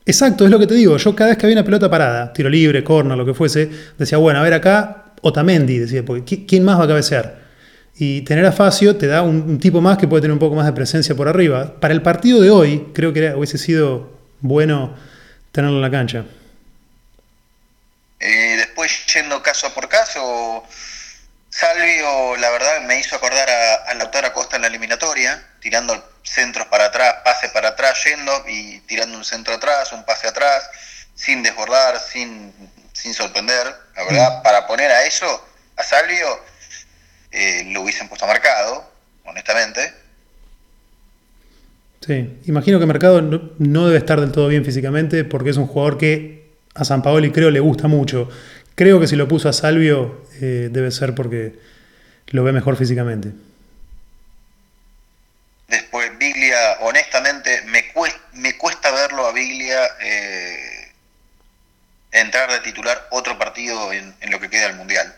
[0.06, 0.96] Exacto, es lo que te digo.
[0.96, 4.16] Yo cada vez que había una pelota parada, tiro libre, corner, lo que fuese, decía,
[4.18, 7.40] bueno, a ver acá Otamendi, decía, porque ¿quién más va a cabecear?
[7.96, 10.66] Y tener a Facio te da un, tipo más que puede tener un poco más
[10.66, 11.78] de presencia por arriba.
[11.80, 14.96] Para el partido de hoy, creo que hubiese sido bueno
[15.52, 16.24] tenerlo en la cancha.
[18.20, 20.64] Eh, después, yendo caso por caso,
[21.50, 26.86] Salvio, la verdad, me hizo acordar a, a Lautaro en la eliminatoria, tirando centros para
[26.86, 30.70] atrás, pase para atrás, yendo y tirando un centro atrás, un pase atrás,
[31.14, 32.52] sin desbordar, sin
[32.92, 34.42] sin sorprender, la verdad, mm.
[34.42, 35.26] para poner a eso,
[35.76, 36.26] a Salvio,
[37.30, 38.90] eh, lo hubiesen puesto a Mercado,
[39.24, 39.92] honestamente.
[42.00, 45.98] Sí, imagino que Mercado no, debe estar del todo bien físicamente porque es un jugador
[45.98, 48.28] que a San Paoli creo le gusta mucho.
[48.74, 51.58] Creo que si lo puso a Salvio eh, debe ser porque
[52.28, 53.32] lo ve mejor físicamente.
[55.68, 59.80] Después, Biglia, honestamente, me cuesta, me cuesta verlo a Biglia.
[60.00, 60.69] Eh,
[62.12, 65.14] entrar de titular otro partido en, lo que queda del Mundial,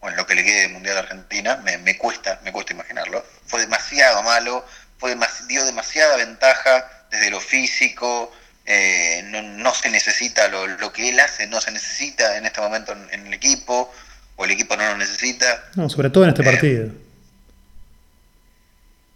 [0.00, 3.24] o en lo que le quede del Mundial a Argentina, me, cuesta, me cuesta imaginarlo.
[3.46, 4.64] Fue demasiado malo,
[4.98, 5.16] fue
[5.48, 8.32] dio demasiada ventaja desde lo físico,
[8.66, 13.26] eh, no, se necesita lo, que él hace, no se necesita en este momento en,
[13.26, 13.92] el equipo,
[14.36, 15.64] o el equipo no lo necesita.
[15.74, 16.88] No, sobre todo en este eh, partido.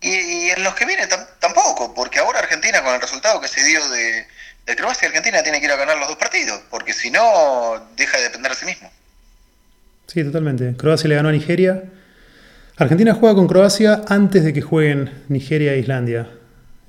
[0.00, 3.88] Y, en los que vienen tampoco, porque ahora Argentina con el resultado que se dio
[3.88, 4.26] de,
[4.66, 8.16] de Croacia Argentina tiene que ir a ganar los dos partidos, porque si no, deja
[8.18, 8.90] de depender de sí mismo.
[10.06, 10.74] Sí, totalmente.
[10.76, 11.82] Croacia le ganó a Nigeria.
[12.76, 16.28] Argentina juega con Croacia antes de que jueguen Nigeria e Islandia.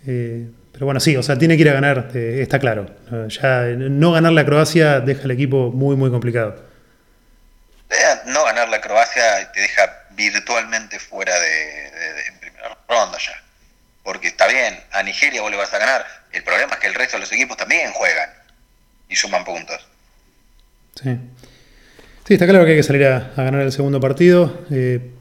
[0.07, 2.87] Eh, pero bueno, sí, o sea, tiene que ir a ganar, eh, está claro.
[3.29, 6.63] Ya no ganarle a Croacia deja al equipo muy, muy complicado.
[8.25, 13.41] No ganarle a Croacia te deja virtualmente fuera de, de, en primera ronda ya.
[14.03, 16.93] Porque está bien, a Nigeria vos le vas a ganar, el problema es que el
[16.93, 18.29] resto de los equipos también juegan
[19.09, 19.87] y suman puntos.
[21.01, 21.17] Sí.
[22.27, 24.65] Sí, está claro que hay que salir a, ganar el segundo partido.
[24.71, 25.11] Eh,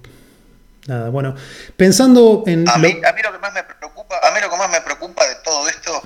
[0.87, 1.37] nada, bueno.
[1.77, 2.68] Pensando en.
[2.68, 3.33] A mí, lo...
[3.33, 6.03] que más me preocupa, a mí lo que más me preocupa de todo esto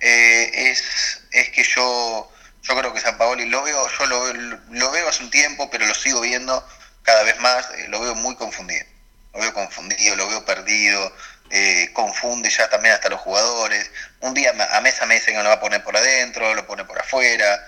[0.00, 2.30] eh, es, es que yo,
[2.62, 5.86] yo creo que San Paoli lo veo, yo lo, lo veo hace un tiempo, pero
[5.86, 6.66] lo sigo viendo
[7.02, 8.84] cada vez más, eh, lo veo muy confundido.
[9.34, 11.12] Lo veo confundido, lo veo perdido,
[11.50, 13.90] eh, confunde ya también hasta los jugadores.
[14.20, 16.84] Un día a mesa me dice que lo va a poner por adentro, lo pone
[16.84, 17.64] por afuera.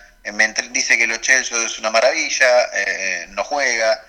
[0.71, 2.49] dice que el Chelsea es una maravilla,
[3.29, 4.05] no juega,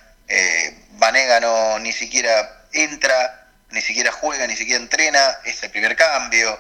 [0.92, 6.60] Vanega no ni siquiera entra, ni siquiera juega, ni siquiera entrena, es el primer cambio.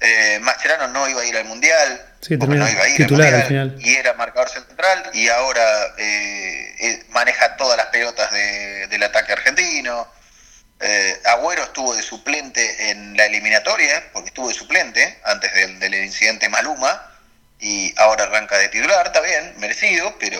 [0.00, 2.04] Eh, Mascherano no iba a ir al Mundial,
[2.38, 5.62] porque no iba a ir al mundial, y era marcador central, y ahora
[5.96, 10.08] eh, eh, maneja todas las pelotas del ataque argentino.
[10.82, 16.48] Eh, Agüero estuvo de suplente en la eliminatoria, porque estuvo de suplente antes del, incidente
[16.48, 17.10] Maluma,
[17.60, 20.38] y ahora arranca de titular, está bien, merecido, pero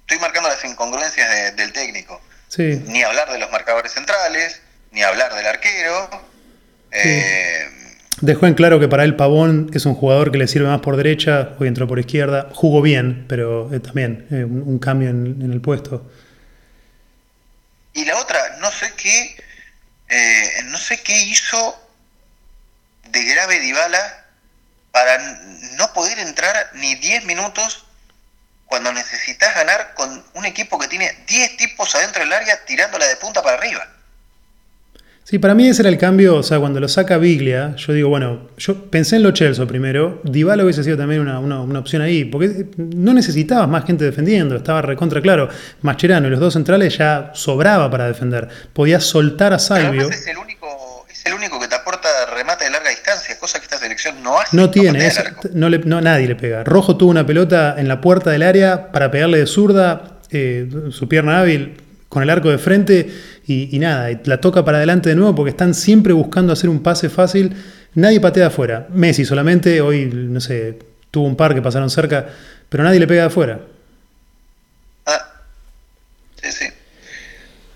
[0.00, 2.20] estoy marcando las incongruencias del técnico.
[2.58, 6.28] Ni hablar de los marcadores centrales, ni hablar del arquero.
[6.90, 7.68] Eh,
[8.20, 10.96] Dejó en claro que para él Pavón es un jugador que le sirve más por
[10.96, 15.60] derecha, hoy entró por izquierda, jugó bien, pero eh, también eh, un, cambio en, el
[15.60, 16.10] puesto.
[17.94, 19.41] Y la otra, no sé qué,
[20.64, 21.90] no sé qué hizo
[23.04, 24.24] de grave Dybala
[24.90, 27.86] para no poder entrar ni 10 minutos
[28.66, 33.16] cuando necesitas ganar con un equipo que tiene 10 tipos adentro del área tirándola de
[33.16, 33.86] punta para arriba.
[35.24, 38.08] Sí, para mí ese era el cambio, o sea, cuando lo saca Biglia, yo digo,
[38.08, 42.66] bueno, yo pensé en lo Chelsea primero, Dybala hubiese sido también una, opción ahí, porque
[42.76, 45.48] no necesitabas más gente defendiendo, estaba recontra claro,
[45.82, 50.10] Mascherano y los dos centrales ya sobraba para defender, podías soltar a Salvio.
[50.10, 53.64] es el único, es el único que te aporta remate de larga distancia, cosa que
[53.64, 54.56] esta selección no hace.
[54.56, 55.08] No tiene,
[55.52, 56.64] no, le, no nadie le pega.
[56.64, 61.08] Rojo tuvo una pelota en la puerta del área para pegarle de zurda, eh, su
[61.08, 61.76] pierna hábil
[62.12, 63.10] con el arco de frente
[63.46, 67.08] y, nada, la toca para adelante de nuevo porque están siempre buscando hacer un pase
[67.08, 67.56] fácil.
[67.94, 68.86] Nadie patea afuera.
[68.90, 70.78] Messi solamente, hoy, no sé,
[71.10, 72.26] tuvo un par que pasaron cerca,
[72.68, 73.60] pero nadie le pega de afuera.
[75.06, 75.26] Ah,
[76.42, 76.66] sí, sí.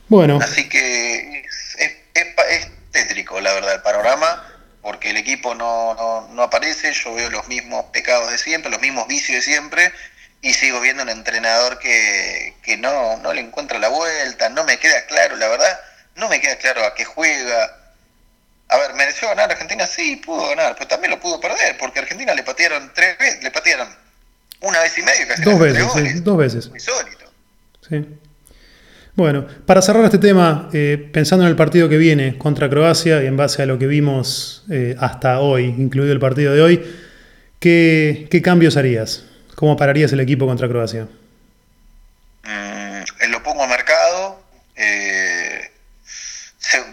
[0.09, 0.39] Bueno.
[0.43, 1.43] Así que
[2.15, 4.45] es tétrico, la verdad, el panorama
[4.83, 9.09] porque el equipo no, no, aparece, yo veo los mismos pecados de siempre, los mismos
[9.09, 9.93] vicios de siempre,
[10.47, 15.05] y sigo viendo un entrenador que, no, no le encuentra la vuelta, no me queda
[15.07, 15.81] claro, la verdad,
[16.15, 17.77] no me queda claro a qué juega.
[18.69, 19.87] A ver, ¿mereció ganar Argentina?
[19.87, 23.51] Sí, pudo ganar, pero también lo pudo perder, porque Argentina le patearon tres veces, le
[23.51, 23.89] patearon
[24.61, 26.69] una vez y medio, casi dos veces, dos veces.
[26.69, 27.33] Muy sólido.
[27.89, 28.07] Sí.
[29.17, 33.27] Bueno, para cerrar este tema, eh, pensando en el partido que viene contra Croacia y
[33.27, 36.83] en base a lo que vimos eh, hasta hoy, incluido el partido de hoy,
[37.59, 39.25] ¿qué, cambios harías?
[39.57, 41.09] ¿Cómo pararías el equipo contra Croacia?
[42.45, 44.43] Mm, lo pongo a mercado,
[44.77, 45.73] eh,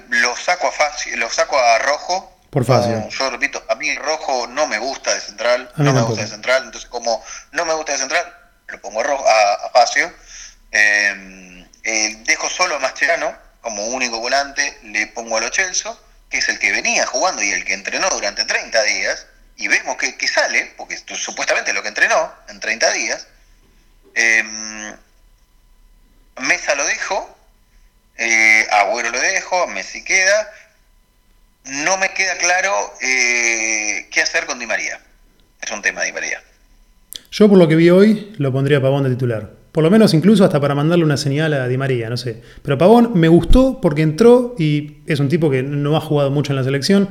[0.10, 2.39] lo saco a fácil, lo saco a rojo.
[2.49, 3.10] Por fácil.
[3.10, 6.63] yo repito, a mí rojo no me gusta de central, no me gusta de central,
[6.65, 7.21] entonces como
[7.52, 8.34] no me gusta de central,
[8.67, 10.12] lo pongo a, rojo, a, a Facio.
[10.71, 15.99] Eh, dejo solo a Mascherano como único volante, le pongo a Lo Celso,
[16.30, 19.98] que es el que venía jugando y el que entrenó durante 30 días, y vemos
[19.98, 23.28] que, sale, porque supuestamente lo que entrenó en 30 días.
[24.16, 24.96] Em,
[26.39, 27.38] Mesa lo dejo,
[28.18, 28.68] eh,
[29.12, 30.52] lo dejo, Messi queda.
[31.66, 35.00] No me queda claro eh, qué hacer con Di María.
[35.62, 36.42] Es un tema de Di María.
[37.32, 39.52] Yo por lo que vi hoy lo pondría Pavón de titular.
[39.72, 42.44] Por lo menos incluso hasta para mandarle una señal a Di María, no sé.
[42.62, 46.52] Pero Pavón me gustó porque entró y es un tipo que no ha jugado mucho
[46.52, 47.10] en la selección,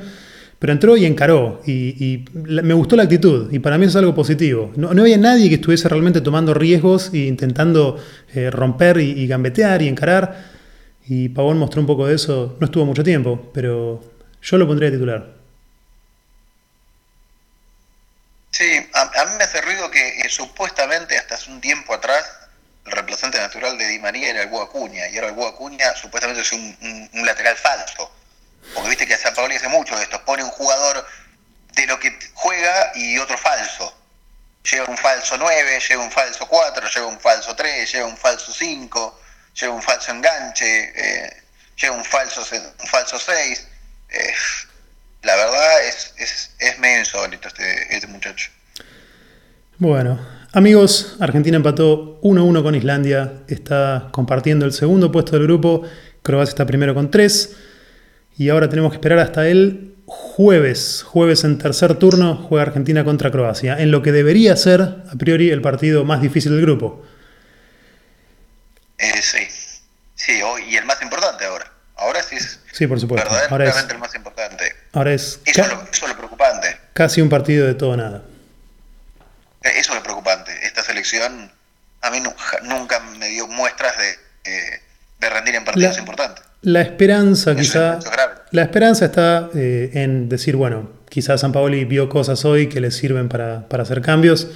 [0.63, 1.61] pero entró y encaró.
[1.67, 4.71] Y, me gustó la actitud y para mí eso es algo positivo.
[4.77, 8.01] No, había nadie que estuviese realmente tomando riesgos e intentando
[8.33, 10.53] eh, romper y, gambetear y encarar.
[11.09, 12.57] Y Pavón mostró un poco de eso.
[12.61, 14.05] No estuvo mucho tiempo, pero
[14.41, 15.27] yo lo pondría de titular.
[18.53, 22.25] Sí, a, mí me hace ruido que eh, supuestamente hasta hace un tiempo atrás
[22.87, 25.93] el reemplazante natural de Di María era el Búho Acuña, y ahora el Búho Acuña
[25.97, 28.13] supuestamente es un, lateral falso.
[28.75, 31.07] Porque viste que a San hace mucho esto, pone un jugador
[31.75, 33.95] de lo que juega y otro falso.
[34.71, 38.53] Lleva un falso 9, lleva un falso 4, lleva un falso 3, lleva un falso
[38.53, 39.21] 5,
[39.61, 41.43] lleva un falso enganche, eh,
[41.77, 43.69] lleva un falso, un falso 6.
[44.11, 44.35] Eh,
[45.23, 48.51] la verdad es, es, es medio insólito este, este muchacho.
[49.79, 50.21] Bueno,
[50.55, 55.81] Amigos, Argentina empató 1-1 con Islandia, está compartiendo el segundo puesto del grupo,
[56.23, 57.57] Croacia está primero con 3
[58.43, 63.31] y ahora tenemos que esperar hasta el jueves, jueves en tercer turno juega Argentina contra
[63.31, 67.07] Croacia, en lo que debería ser a priori el partido más difícil del grupo.
[68.99, 69.47] Eh, sí,
[70.17, 71.71] sí, y el más importante ahora.
[71.97, 73.31] Ahora sí es sí, por supuesto.
[73.31, 74.65] verdaderamente el más importante.
[74.93, 76.77] Ahora es, eso, es lo preocupante.
[76.95, 78.25] Casi un partido de todo nada.
[79.63, 80.53] Eso es lo preocupante.
[80.67, 81.53] Esta selección
[82.01, 82.21] a mí
[82.65, 84.83] nunca, me dio muestras de,
[85.23, 86.45] de rendir en partidos importantes.
[86.63, 87.99] La esperanza, quizá.
[88.51, 92.91] La esperanza está eh, en decir, bueno, quizás San Paoli vio cosas hoy que le
[92.91, 94.49] sirven para, hacer cambios.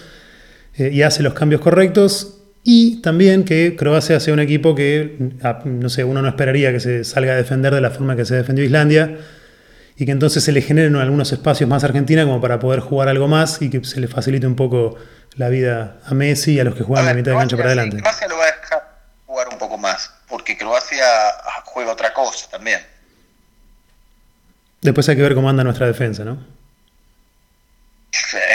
[0.77, 2.39] eh, y hace los cambios correctos.
[2.63, 6.81] Y también que Croacia sea un equipo que, ah, no sé, uno no esperaría que
[6.81, 9.19] se salga a defender de la forma que se defendió Islandia
[9.97, 13.09] y que entonces se le generen algunos espacios más a Argentina como para poder jugar
[13.09, 14.97] algo más y que se le facilite un poco
[15.37, 17.99] la vida a Messi y a los que juegan la mitad de cancha para adelante.
[17.99, 20.13] Croacia lo va a dejar jugar un poco más,
[21.65, 22.81] juega otra cosa también.
[24.81, 26.39] Después hay que ver cómo anda nuestra defensa, ¿no?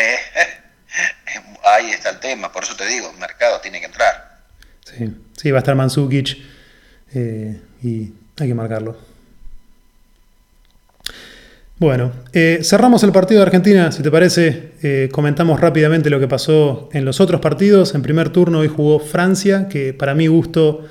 [1.63, 4.39] ahí está el tema, por eso te digo, el mercado tiene que entrar.
[4.85, 6.37] Sí, sí va a estar Mansukic
[7.13, 8.97] eh, y hay que marcarlo.
[11.77, 16.27] Bueno, eh, cerramos el partido de Argentina, si te parece, eh, comentamos rápidamente lo que
[16.27, 17.95] pasó en los otros partidos.
[17.95, 20.87] En primer turno hoy jugó Francia, que para mi gusto,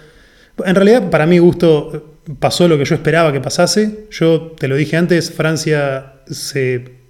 [0.65, 4.07] en realidad para mi gusto pasó lo que yo esperaba que pasase.
[4.11, 7.01] Yo te lo dije antes, Francia se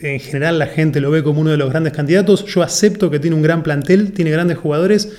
[0.00, 2.46] en general la gente lo ve como uno de los grandes candidatos.
[2.46, 5.12] Yo acepto que tiene un gran plantel, tiene grandes jugadores,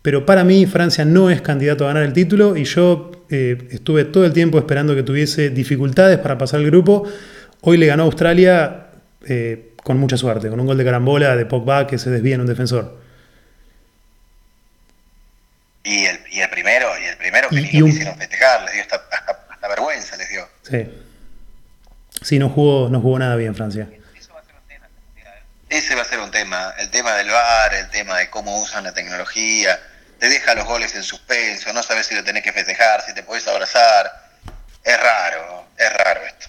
[0.00, 4.04] pero para mí Francia no es candidato a ganar el título y yo eh, estuve
[4.04, 7.04] todo el tiempo esperando que tuviese dificultades para pasar el grupo.
[7.62, 8.86] Hoy le ganó a Australia
[9.26, 12.42] eh, con mucha suerte, con un gol de carambola de Pogba que se desvía en
[12.42, 13.01] un defensor.
[15.84, 16.18] Y el,
[16.50, 19.02] primero, y el primero que ni lo hicieron festejar, les dio hasta,
[19.50, 20.48] hasta, vergüenza, les dio.
[20.62, 20.88] Sí.
[22.22, 23.88] Sí, no jugó, no jugó nada bien Francia.
[25.68, 28.84] Ese va a ser un tema, el tema del VAR, el tema de cómo usan
[28.84, 29.80] la tecnología,
[30.18, 33.22] te deja los goles en suspenso, no sabes si lo tenés que festejar, si te
[33.22, 34.12] podés abrazar.
[34.84, 36.48] Es raro, es raro esto.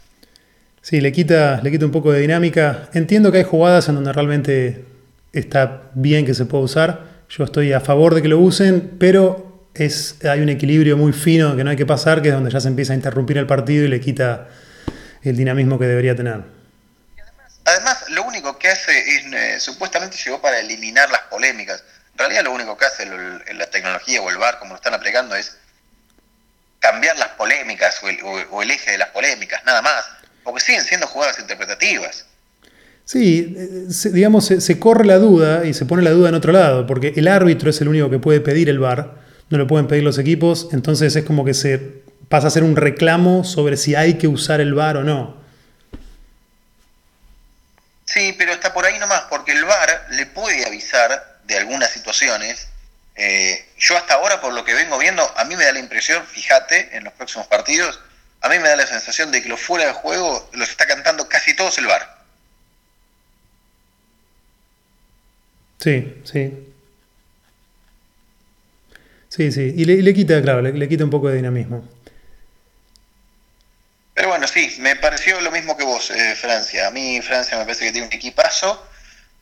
[0.81, 2.89] Sí, le quita, le quita un poco de dinámica.
[2.93, 4.83] Entiendo que hay jugadas en donde realmente
[5.31, 7.12] está bien que se pueda usar.
[7.35, 11.55] Yo estoy a favor de que lo usen, pero es, hay un equilibrio muy fino
[11.55, 13.85] que no hay que pasar, que es donde ya se empieza a interrumpir el partido
[13.85, 14.49] y le quita
[15.23, 16.41] el dinamismo que debería tener.
[17.65, 21.83] Además, lo único que hace es, eh, supuestamente llegó para eliminar las polémicas.
[22.11, 25.35] En realidad lo único que hace la tecnología o el VAR, como lo están aplicando,
[25.35, 25.57] es
[26.77, 30.05] cambiar las polémicas o el, eje de las polémicas, nada más.
[30.43, 32.27] Porque siguen siendo jugadas interpretativas.
[33.05, 36.87] Sí, eh, digamos, se, corre la duda y se pone la duda en otro lado,
[36.87, 39.15] porque el árbitro es el único que puede pedir el VAR,
[39.49, 42.75] no lo pueden pedir los equipos, entonces es como que se pasa a ser un
[42.75, 45.43] reclamo sobre si hay que usar el VAR o no.
[48.05, 52.69] Sí, pero está por ahí nomás, porque el VAR le puede avisar de algunas situaciones.
[53.15, 56.25] Eh, yo hasta ahora, por lo que vengo viendo, a mí me da la impresión,
[56.25, 57.99] fíjate, en los próximos partidos,
[58.41, 61.27] a mí me da la sensación de que los fuera de juego los está cantando
[61.27, 62.22] casi todos el VAR.
[65.83, 66.73] Sí, sí.
[69.27, 69.73] Sí, sí.
[69.75, 71.85] Y le, quita, claro, le, quita un poco de dinamismo.
[74.13, 76.87] Pero bueno, sí, me pareció lo mismo que vos, eh, Francia.
[76.87, 78.87] A mí Francia me parece que tiene un equipazo,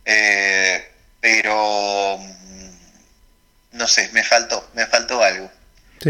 [0.03, 0.83] eh,
[1.19, 5.51] pero mm, no sé, me faltó, me faltó algo.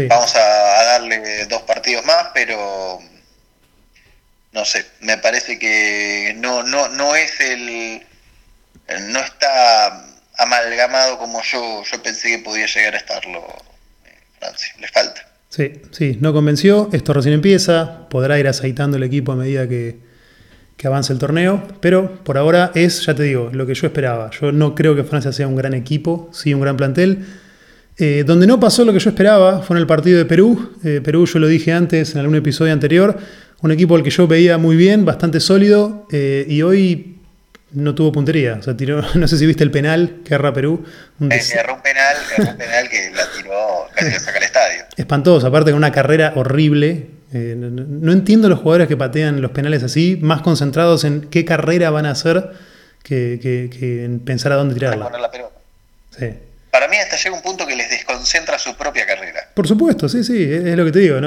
[0.08, 3.02] Vamos a, darle dos partidos más, pero
[4.52, 8.06] no sé, me parece que no, no, no es el,
[9.10, 13.40] no está amalgamado como yo, yo pensé que podía llegar a estarlo
[14.04, 15.26] eh, Francia, le falta.
[15.48, 16.88] Sí, sí, no convenció.
[16.92, 18.08] Esto recién empieza.
[18.08, 20.10] Podrá ir aceitando el equipo a medida que,
[20.84, 21.62] avance el torneo.
[21.80, 24.30] Pero por ahora es, ya te digo, lo que yo esperaba.
[24.40, 27.24] Yo no creo que Francia sea un gran equipo, sí un gran plantel.
[27.98, 30.72] Eh, donde no pasó lo que yo esperaba fue en el partido de Perú.
[30.82, 33.16] Eh, Perú, yo lo dije antes en algún episodio anterior,
[33.60, 37.21] un equipo al que yo veía muy bien, bastante sólido, y hoy
[37.74, 38.56] no tuvo puntería.
[38.58, 40.84] O sea, tiró, no sé si viste el penal que erra Perú.
[41.20, 44.84] Un erró un penal, un penal que la tiró, casi la saca al estadio.
[44.96, 47.08] Espantoso, aparte con una carrera horrible.
[47.34, 51.88] Eh, no, entiendo los jugadores que patean los penales así, más concentrados en qué carrera
[51.88, 52.50] van a hacer
[53.02, 53.70] que,
[54.04, 55.06] en pensar a dónde tirarla.
[55.06, 55.54] Poner la pelota.
[56.18, 56.26] Sí.
[56.70, 59.48] Para mí hasta llega un punto que les desconcentra su propia carrera.
[59.54, 61.18] Por supuesto, sí, sí, es, lo que te digo.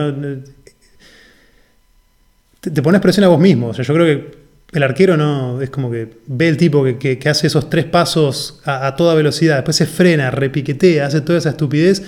[2.61, 3.69] te, pones presión a vos mismo.
[3.69, 4.44] O sea, yo creo que
[4.75, 8.93] el arquero no, es como que ve el tipo que, hace esos tres pasos a,
[8.97, 12.01] toda velocidad, después se frena, repiquetea, hace toda esa estupidez.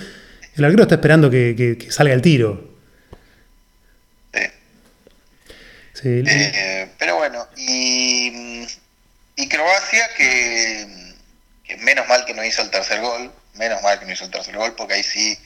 [0.57, 2.76] El arquero está esperando que, salga el tiro.
[5.93, 6.24] Sí.
[6.28, 8.68] Eh, pero bueno, y,
[9.49, 11.13] Croacia que,
[11.63, 14.32] que, menos mal que no hizo el tercer gol, menos mal que no hizo el
[14.32, 15.39] tercer gol, porque ahí sí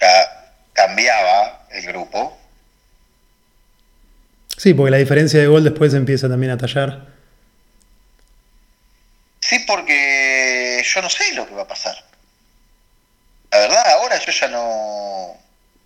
[0.00, 2.39] ya cambiaba el grupo.
[4.60, 7.06] Sí, porque la diferencia de gol después empieza también a tallar.
[9.40, 11.96] Sí, porque yo no sé lo que va a pasar.
[13.50, 15.34] La verdad, ahora yo ya no...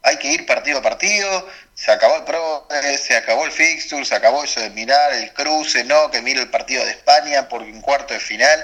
[0.03, 2.67] Hay que ir partido a partido, se acabó el pro,
[2.99, 6.51] se acabó el fixture, se acabó eso de mirar el cruce, no, que mire el
[6.51, 8.59] partido de España porque un cuarto de final.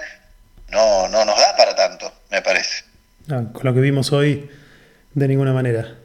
[0.70, 2.82] no, no nos da para tanto, me parece.
[3.30, 4.50] Ah, con lo que vimos hoy,
[5.14, 5.99] de ninguna manera.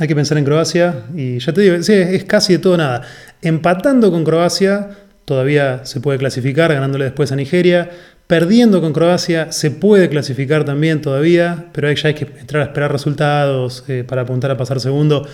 [0.00, 3.02] Hay que pensar en Croacia y ya te digo, es casi de todo nada.
[3.42, 4.96] Empatando con Croacia,
[5.26, 7.90] todavía se puede clasificar, ganándole después a Nigeria.
[8.26, 12.66] Perdiendo con Croacia se puede clasificar también todavía, pero ahí ya hay que entrar a
[12.66, 15.28] esperar resultados eh, para apuntar a pasar segundo.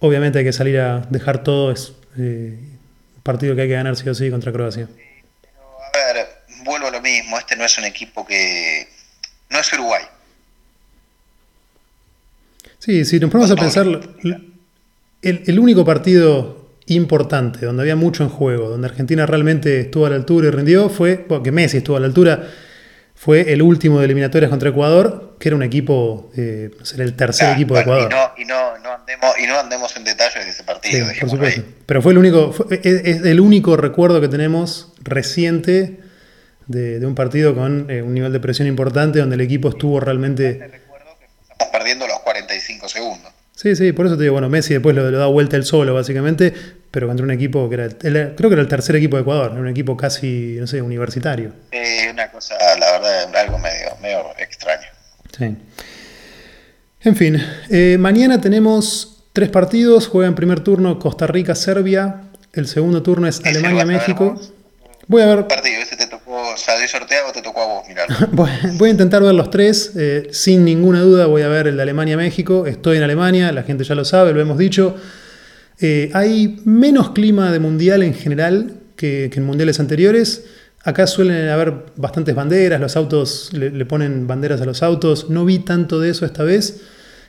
[0.00, 2.58] Obviamente hay que salir a dejar todo, es eh,
[3.22, 4.88] partido que hay que ganar sí o sí contra Croacia.
[4.88, 6.26] a ver,
[6.64, 8.88] vuelvo a lo mismo, este no es un equipo que...
[9.48, 10.02] no es Uruguay.
[12.84, 13.86] Sí, si nos ponemos a pensar,
[15.22, 20.16] el, único partido importante, donde había mucho en juego, donde Argentina realmente estuvo a la
[20.16, 22.42] altura y rindió, fue, bueno, que Messi estuvo a la altura,
[23.14, 27.76] fue el último de eliminatorias contra Ecuador, que era un equipo, eh, el tercer equipo
[27.76, 28.12] de Ecuador.
[28.36, 28.56] Y no,
[28.92, 31.06] andemos, y no andemos en detalles de ese partido.
[31.20, 31.62] por supuesto.
[31.86, 36.00] Pero fue el único, es, el único recuerdo que tenemos reciente
[36.66, 40.82] de, un partido con eh, un nivel de presión importante, donde el equipo estuvo realmente
[41.70, 42.18] perdiendo los
[42.52, 43.32] 45 segundos.
[43.54, 46.52] Sí, sí, por eso te digo, bueno, Messi después lo, da vuelta el solo, básicamente,
[46.90, 49.68] pero contra un equipo que era, creo que era el tercer equipo de Ecuador, un
[49.68, 51.52] equipo casi, no sé, universitario.
[51.70, 54.88] Sí, una cosa, la verdad, algo medio, medio extraño.
[55.36, 55.56] Sí.
[57.02, 62.22] En fin, eh, mañana tenemos tres partidos, juega en primer turno Costa Rica-Serbia,
[62.52, 64.40] el segundo turno es Alemania-México.
[65.08, 65.46] Voy a ver.
[65.46, 67.84] Partido, ese te tocó, o sorteado o te tocó a vos,
[68.78, 71.82] voy a intentar ver los tres, eh, sin ninguna duda voy a ver el de
[71.82, 72.66] Alemania-México.
[72.66, 74.96] Estoy en Alemania, la gente ya lo sabe, lo hemos dicho.
[75.80, 80.44] Eh, hay menos clima de mundial en general que, en mundiales anteriores.
[80.84, 85.30] Acá suelen haber bastantes banderas, los autos le, ponen banderas a los autos.
[85.30, 86.82] No vi tanto de eso esta vez.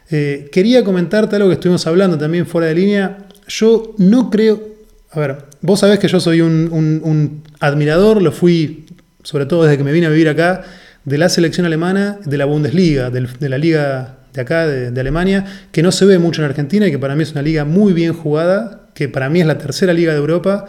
[0.09, 3.27] Eh, quería comentarte algo que estuvimos hablando también fuera de línea.
[3.47, 4.72] Yo no creo,
[5.13, 8.85] a ver, vos sabés que yo soy un, admirador, lo fui
[9.23, 10.63] sobre todo desde que me vine a vivir acá,
[11.05, 15.83] de la selección alemana, de la Bundesliga, de la liga de acá, de, Alemania, que
[15.83, 18.13] no se ve mucho en Argentina y que para mí es una liga muy bien
[18.13, 20.67] jugada, que para mí es la tercera liga de Europa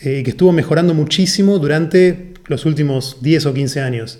[0.00, 4.18] eh, y que estuvo mejorando muchísimo durante los últimos 10 o 15 años.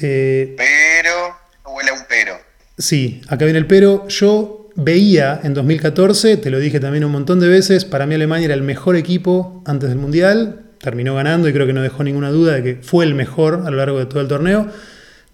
[0.00, 2.34] Eh, pero, huele a un pero.
[2.78, 4.06] Sí, acá viene el pero.
[4.08, 8.46] Yo veía en 2014, te lo dije también un montón de veces, para mí Alemania
[8.46, 12.30] era el mejor equipo antes del Mundial, terminó ganando y creo que no dejó ninguna
[12.30, 14.68] duda de que fue el mejor a lo largo de todo el torneo.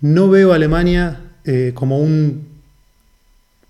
[0.01, 2.53] No veo a Alemania eh, como un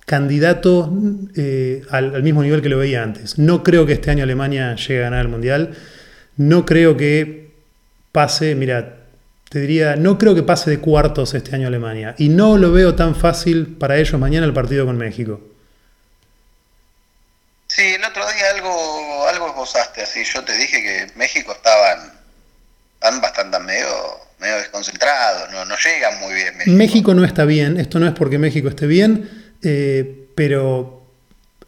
[0.07, 0.93] candidato
[1.37, 3.39] eh, al, mismo nivel que lo veía antes.
[3.39, 5.71] No creo que este año Alemania llegue a ganar el Mundial.
[6.37, 7.53] No creo que
[8.13, 9.07] pase, mira,
[9.49, 12.15] te diría, no creo que pase de cuartos este año Alemania.
[12.19, 15.41] Y no lo veo tan fácil para ellos mañana el partido con México.
[17.75, 20.25] Sí, el otro día algo, algo esbozaste así.
[20.25, 22.13] Yo te dije que México estaban,
[23.23, 23.87] bastante medio,
[24.39, 26.77] medio desconcentrados, no, no llegan muy bien.
[26.77, 27.15] México.
[27.15, 31.03] no está bien, esto no es porque México esté bien, eh, pero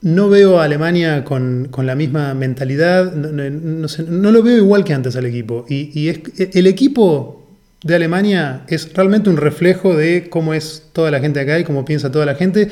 [0.03, 5.25] no veo a Alemania con, la misma mentalidad, no, lo veo igual que antes al
[5.25, 5.65] equipo.
[5.71, 6.21] Y, es,
[6.55, 7.47] el equipo
[7.83, 11.87] de Alemania es realmente un reflejo de cómo es toda la gente acá y cómo
[11.87, 12.69] piensa toda la gente.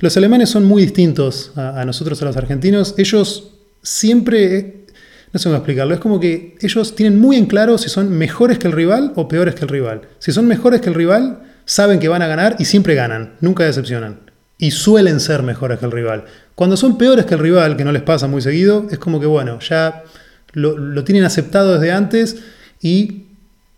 [0.00, 2.94] Los alemanes son muy distintos a, nosotros, a los argentinos.
[2.98, 4.86] Ellos siempre,
[5.32, 8.58] no sé cómo explicarlo, es como que ellos tienen muy en claro si son mejores
[8.58, 10.02] que el rival o peores que el rival.
[10.18, 13.64] Si son mejores que el rival, saben que van a ganar y siempre ganan, nunca
[13.64, 14.30] decepcionan.
[14.58, 16.24] Y suelen ser mejores que el rival.
[16.54, 19.26] Cuando son peores que el rival, que no les pasa muy seguido, es como que,
[19.26, 20.04] bueno, ya
[20.52, 22.36] lo, lo tienen aceptado desde antes
[22.80, 23.26] y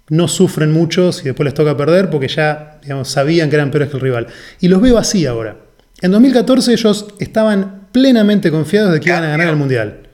[0.08, 3.88] no sufren mucho si después les toca perder porque ya digamos, sabían que eran peores
[3.88, 4.26] que el rival.
[4.60, 5.56] Y los veo así ahora.
[6.00, 10.08] En 2014 ellos estaban plenamente confiados de que iban a ganar el Mundial.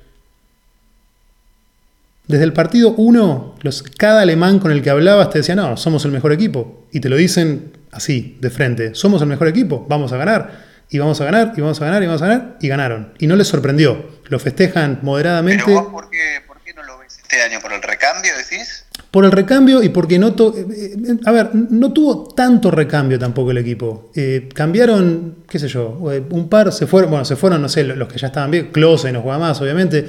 [2.27, 3.57] Desde el partido 1,
[3.99, 6.87] cada alemán con el que hablabas te decía, no, somos el mejor equipo.
[6.93, 10.71] Y te lo dicen así, de frente, somos el mejor equipo, vamos a ganar.
[10.91, 12.57] Y vamos a ganar, y vamos a ganar, y vamos a ganar.
[12.61, 13.15] Y ganaron.
[13.19, 14.21] Y no les sorprendió.
[14.29, 15.65] Lo festejan moderadamente.
[15.65, 17.61] ¿Pero vos por qué, por qué no lo ves este año?
[17.61, 18.80] ¿Por el recambio, decís?
[19.11, 20.29] Por el recambio y porque no...
[20.29, 24.11] Eh, eh, a ver, no tuvo tanto recambio tampoco el equipo.
[24.15, 25.99] Eh, cambiaron, qué sé yo,
[26.31, 29.11] un par, se fueron, bueno, se fueron, no sé, los que ya estaban bien, Close
[29.13, 30.07] no juega más, obviamente.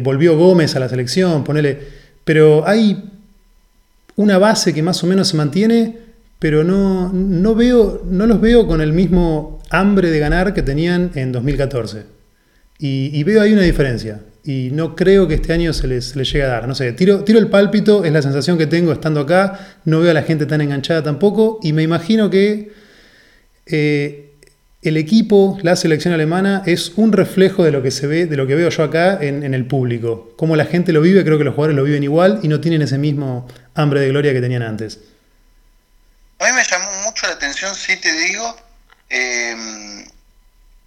[0.00, 1.78] volvió Gómez a la selección, ponele.
[2.24, 3.02] Pero hay
[4.14, 5.98] una base que más o menos se mantiene,
[6.38, 11.10] pero no, no, veo, no los veo con el mismo hambre de ganar que tenían
[11.16, 12.04] en 2014.
[12.78, 16.42] Y, y veo ahí una diferencia y no creo que este año se les, llegue
[16.42, 16.66] a dar.
[16.66, 20.10] No sé, tiro, tiro el pálpito, es la sensación que tengo estando acá, no veo
[20.10, 22.72] a la gente tan enganchada tampoco y me imagino que
[23.66, 24.30] eh,
[24.80, 28.46] el equipo, la selección alemana, es un reflejo de lo que se ve, de lo
[28.46, 30.32] que veo yo acá en, el público.
[30.38, 32.80] Cómo la gente lo vive, creo que los jugadores lo viven igual y no tienen
[32.80, 34.98] ese mismo hambre de gloria que tenían antes.
[36.38, 38.56] A mí me llamó mucho la atención, si te digo,
[39.10, 40.06] em,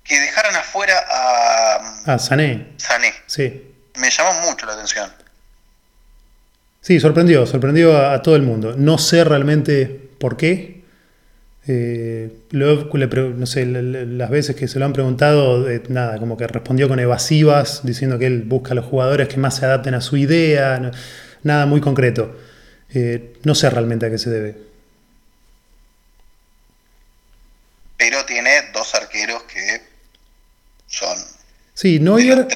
[0.03, 2.13] que dejaran afuera a...
[2.13, 2.73] A Sané.
[2.77, 3.13] Sané.
[3.27, 3.73] Sí.
[3.95, 5.11] Me llamó mucho la atención.
[6.81, 8.73] Sí, sorprendió, sorprendió a, todo el mundo.
[8.75, 9.85] No sé realmente
[10.19, 10.81] por qué.
[11.67, 16.87] Eh, no sé, las veces que se lo han preguntado, eh, nada, como que respondió
[16.87, 20.17] con evasivas, diciendo que él busca a los jugadores que más se adapten a su
[20.17, 20.91] idea,
[21.43, 22.35] nada muy concreto.
[22.93, 24.57] Eh, no sé realmente a qué se debe.
[27.95, 29.90] Pero tiene dos arqueros que
[30.91, 31.17] son
[31.81, 32.47] Sí, Neuer,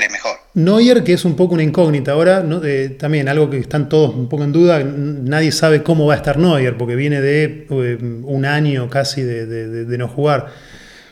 [0.54, 4.30] Neuer, que es un poco una incógnita ahora, eh, también algo que están todos un
[4.30, 8.46] poco en duda, nadie sabe cómo va a estar Neuer, porque viene de eh, un
[8.46, 10.52] año casi de, no jugar,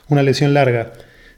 [0.09, 0.93] una lesión larga.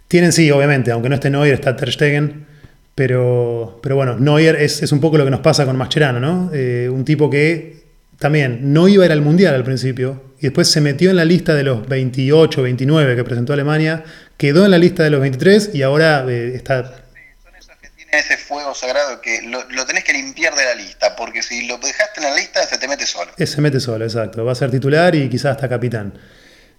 [0.10, 2.46] Tienen sí, obviamente, aunque no esté Neuer, está Ter Stegen,
[2.94, 6.50] pero, pero bueno, Neuer es, un poco lo que nos pasa con Mascherano, ¿no?
[6.54, 7.86] Eh, un tipo que
[8.20, 11.26] también no iba a ir al Mundial al principio, y después se metió en la
[11.26, 14.04] lista de los 28, 29 que presentó Alemania,
[14.38, 16.84] quedó en la lista de los 23 y ahora eh, está...
[16.84, 21.42] son que tienen ese fuego sagrado que lo, tenés que limpiar de la lista, porque
[21.42, 23.32] si lo dejaste en la lista se te mete solo.
[23.38, 24.44] se mete solo, exacto.
[24.44, 26.14] Va a ser titular y quizás hasta capitán.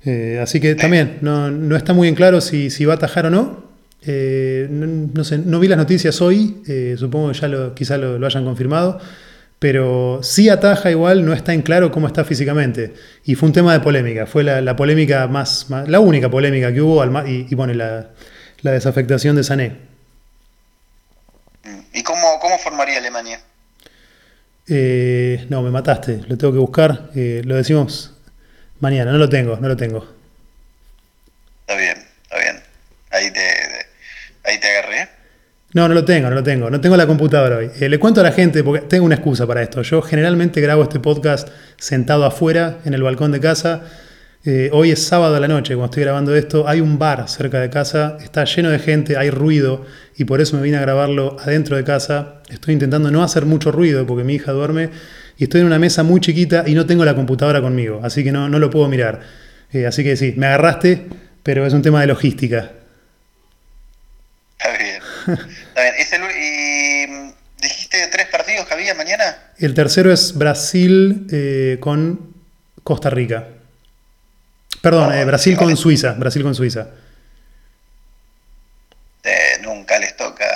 [0.04, 3.66] Eh, así que también no, está muy en claro si, va a atajar o no.
[4.08, 6.62] Eh, no, sé, no vi las noticias hoy,
[6.96, 9.00] supongo que ya lo, quizás lo, lo hayan confirmado
[9.58, 12.94] pero sí ataja igual, no está en claro cómo está físicamente.
[13.24, 17.04] Y fue un tema de polémica, fue la, polémica más, la única polémica que hubo,
[17.26, 18.10] y, y bueno, la,
[18.62, 19.76] desafectación de Sané.
[21.92, 23.40] ¿Y cómo, cómo formaría Alemania?
[24.68, 28.12] Eh, no, me mataste, lo tengo que buscar, eh, lo decimos
[28.80, 30.12] mañana, no lo tengo, no lo tengo.
[31.60, 32.62] Está bien, está bien,
[33.10, 33.40] ahí te,
[34.44, 34.85] ahí te agarré.
[35.76, 36.70] No, no lo tengo, no lo tengo.
[36.70, 37.70] No tengo la computadora hoy.
[37.78, 39.82] Eh, le cuento a la gente, porque tengo una excusa para esto.
[39.82, 43.82] Yo generalmente grabo este podcast sentado afuera, en el balcón de casa.
[44.46, 46.66] Eh, hoy es sábado a la noche, cuando estoy grabando esto.
[46.66, 49.84] Hay un bar cerca de casa, está lleno de gente, hay ruido,
[50.16, 52.36] y por eso me vine a grabarlo adentro de casa.
[52.48, 54.88] Estoy intentando no hacer mucho ruido porque mi hija duerme,
[55.36, 58.32] y estoy en una mesa muy chiquita y no tengo la computadora conmigo, así que
[58.32, 59.20] no, no lo puedo mirar.
[59.74, 61.06] Eh, así que sí, me agarraste,
[61.42, 62.70] pero es un tema de logística.
[64.58, 65.46] Está bien.
[65.76, 69.52] ¿Y mm, dijiste tres partidos que había mañana?
[69.58, 72.34] El tercero es Brasil eh, con
[72.82, 73.46] Costa Rica.
[74.80, 76.12] Perdón, eh, Brasil con Suiza.
[76.12, 76.88] Brasil con Suiza.
[79.24, 80.46] Eh, nunca les toca.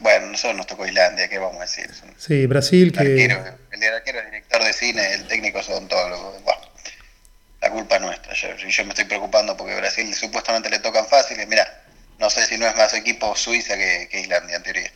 [0.00, 1.90] bueno, nosotros nos tocó Islandia, ¿qué vamos a decir?
[2.18, 3.24] Sí, Brasil que.
[3.24, 3.32] el
[3.94, 6.38] arquero es director de cine, el técnico es odontólogo.
[6.44, 6.60] Bueno,
[7.62, 8.32] la culpa nuestra.
[8.34, 11.48] Yo, yo me estoy preocupando porque Brasil supuestamente le tocan fáciles.
[11.48, 11.83] Mira,
[12.18, 14.90] no sé si no es más equipo Suiza que, Islandia en teoría.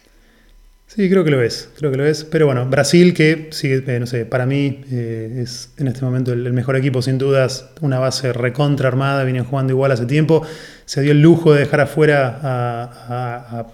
[0.87, 2.25] Sí, creo que lo es, creo que lo es.
[2.25, 6.33] Pero bueno, Brasil, que sigue, eh, no sé, para mí eh, es en este momento
[6.33, 10.47] el, mejor equipo, sin dudas, una base recontra armada, vienen jugando igual hace tiempo.
[10.87, 13.67] Se dio el lujo de dejar afuera a,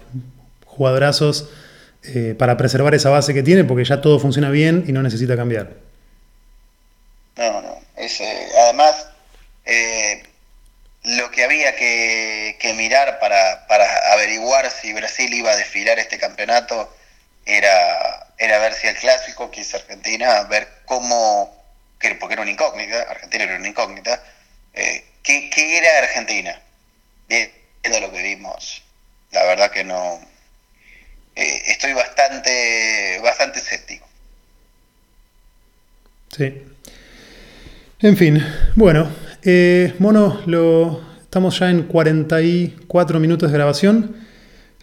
[0.65, 1.49] jugadorazos
[2.03, 5.37] eh, para preservar esa base que tiene, porque ya todo funciona bien y no necesita
[5.37, 5.71] cambiar.
[7.37, 7.77] No, no.
[8.61, 9.07] además,
[11.05, 13.65] lo que había que, mirar para,
[14.13, 16.91] averiguar si Brasil iba a desfilar este campeonato
[17.45, 21.63] era, era ver si el clásico, que es Argentina, ver cómo,
[22.19, 24.23] porque era una incógnita, Argentina era una incógnita,
[24.73, 26.59] eh, ¿qué, era Argentina?
[27.27, 28.81] Viendo lo que vimos,
[29.31, 30.19] la verdad que no,
[31.35, 34.07] eh, estoy bastante, bastante escéptico.
[36.35, 36.63] Sí.
[37.99, 38.43] En fin,
[38.75, 44.15] bueno, eh, Mono, lo, estamos ya en 44 minutos de grabación.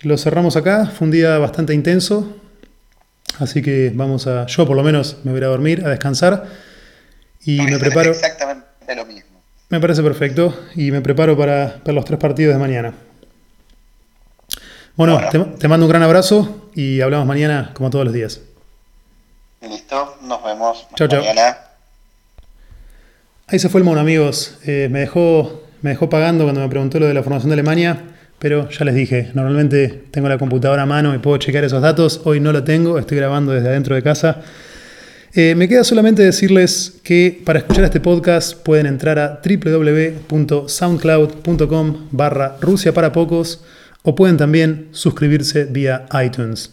[0.02, 0.84] Lo cerramos acá.
[0.84, 2.36] Fue un día bastante intenso.
[3.38, 4.44] Así que vamos a.
[4.44, 6.44] Yo, por lo menos, me voy a dormir, a descansar.
[7.42, 8.10] Y me preparo.
[8.10, 9.40] Exactamente lo mismo.
[9.70, 10.54] Me parece perfecto.
[10.74, 12.92] Y me preparo para los tres partidos de mañana.
[14.94, 15.22] Bueno,
[15.58, 18.42] Te, mando un gran abrazo y hablamos mañana como todos los días.
[19.62, 20.86] Listo, nos vemos.
[20.96, 21.22] Chao, chao.
[23.46, 24.58] Ahí se fue el mono, amigos.
[24.64, 27.98] Eh, me, dejó, me dejó pagando cuando me preguntó lo de la formación de Alemania,
[28.38, 32.22] pero ya les dije, normalmente tengo la computadora a mano y puedo chequear esos datos.
[32.24, 34.40] Hoy no lo tengo, estoy grabando desde adentro de casa.
[35.34, 42.56] Eh, me queda solamente decirles que para escuchar este podcast pueden entrar a www.soundcloud.com barra
[42.60, 43.64] Rusia para pocos
[44.02, 46.72] o pueden también suscribirse vía iTunes.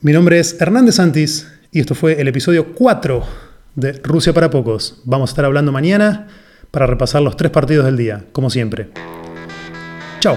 [0.00, 3.24] Mi nombre es Hernández Santis y esto fue el episodio 4
[3.74, 5.00] de Rusia para pocos.
[5.04, 6.28] Vamos a estar hablando mañana
[6.70, 8.88] para repasar los tres partidos del día, como siempre.
[10.20, 10.36] Chao.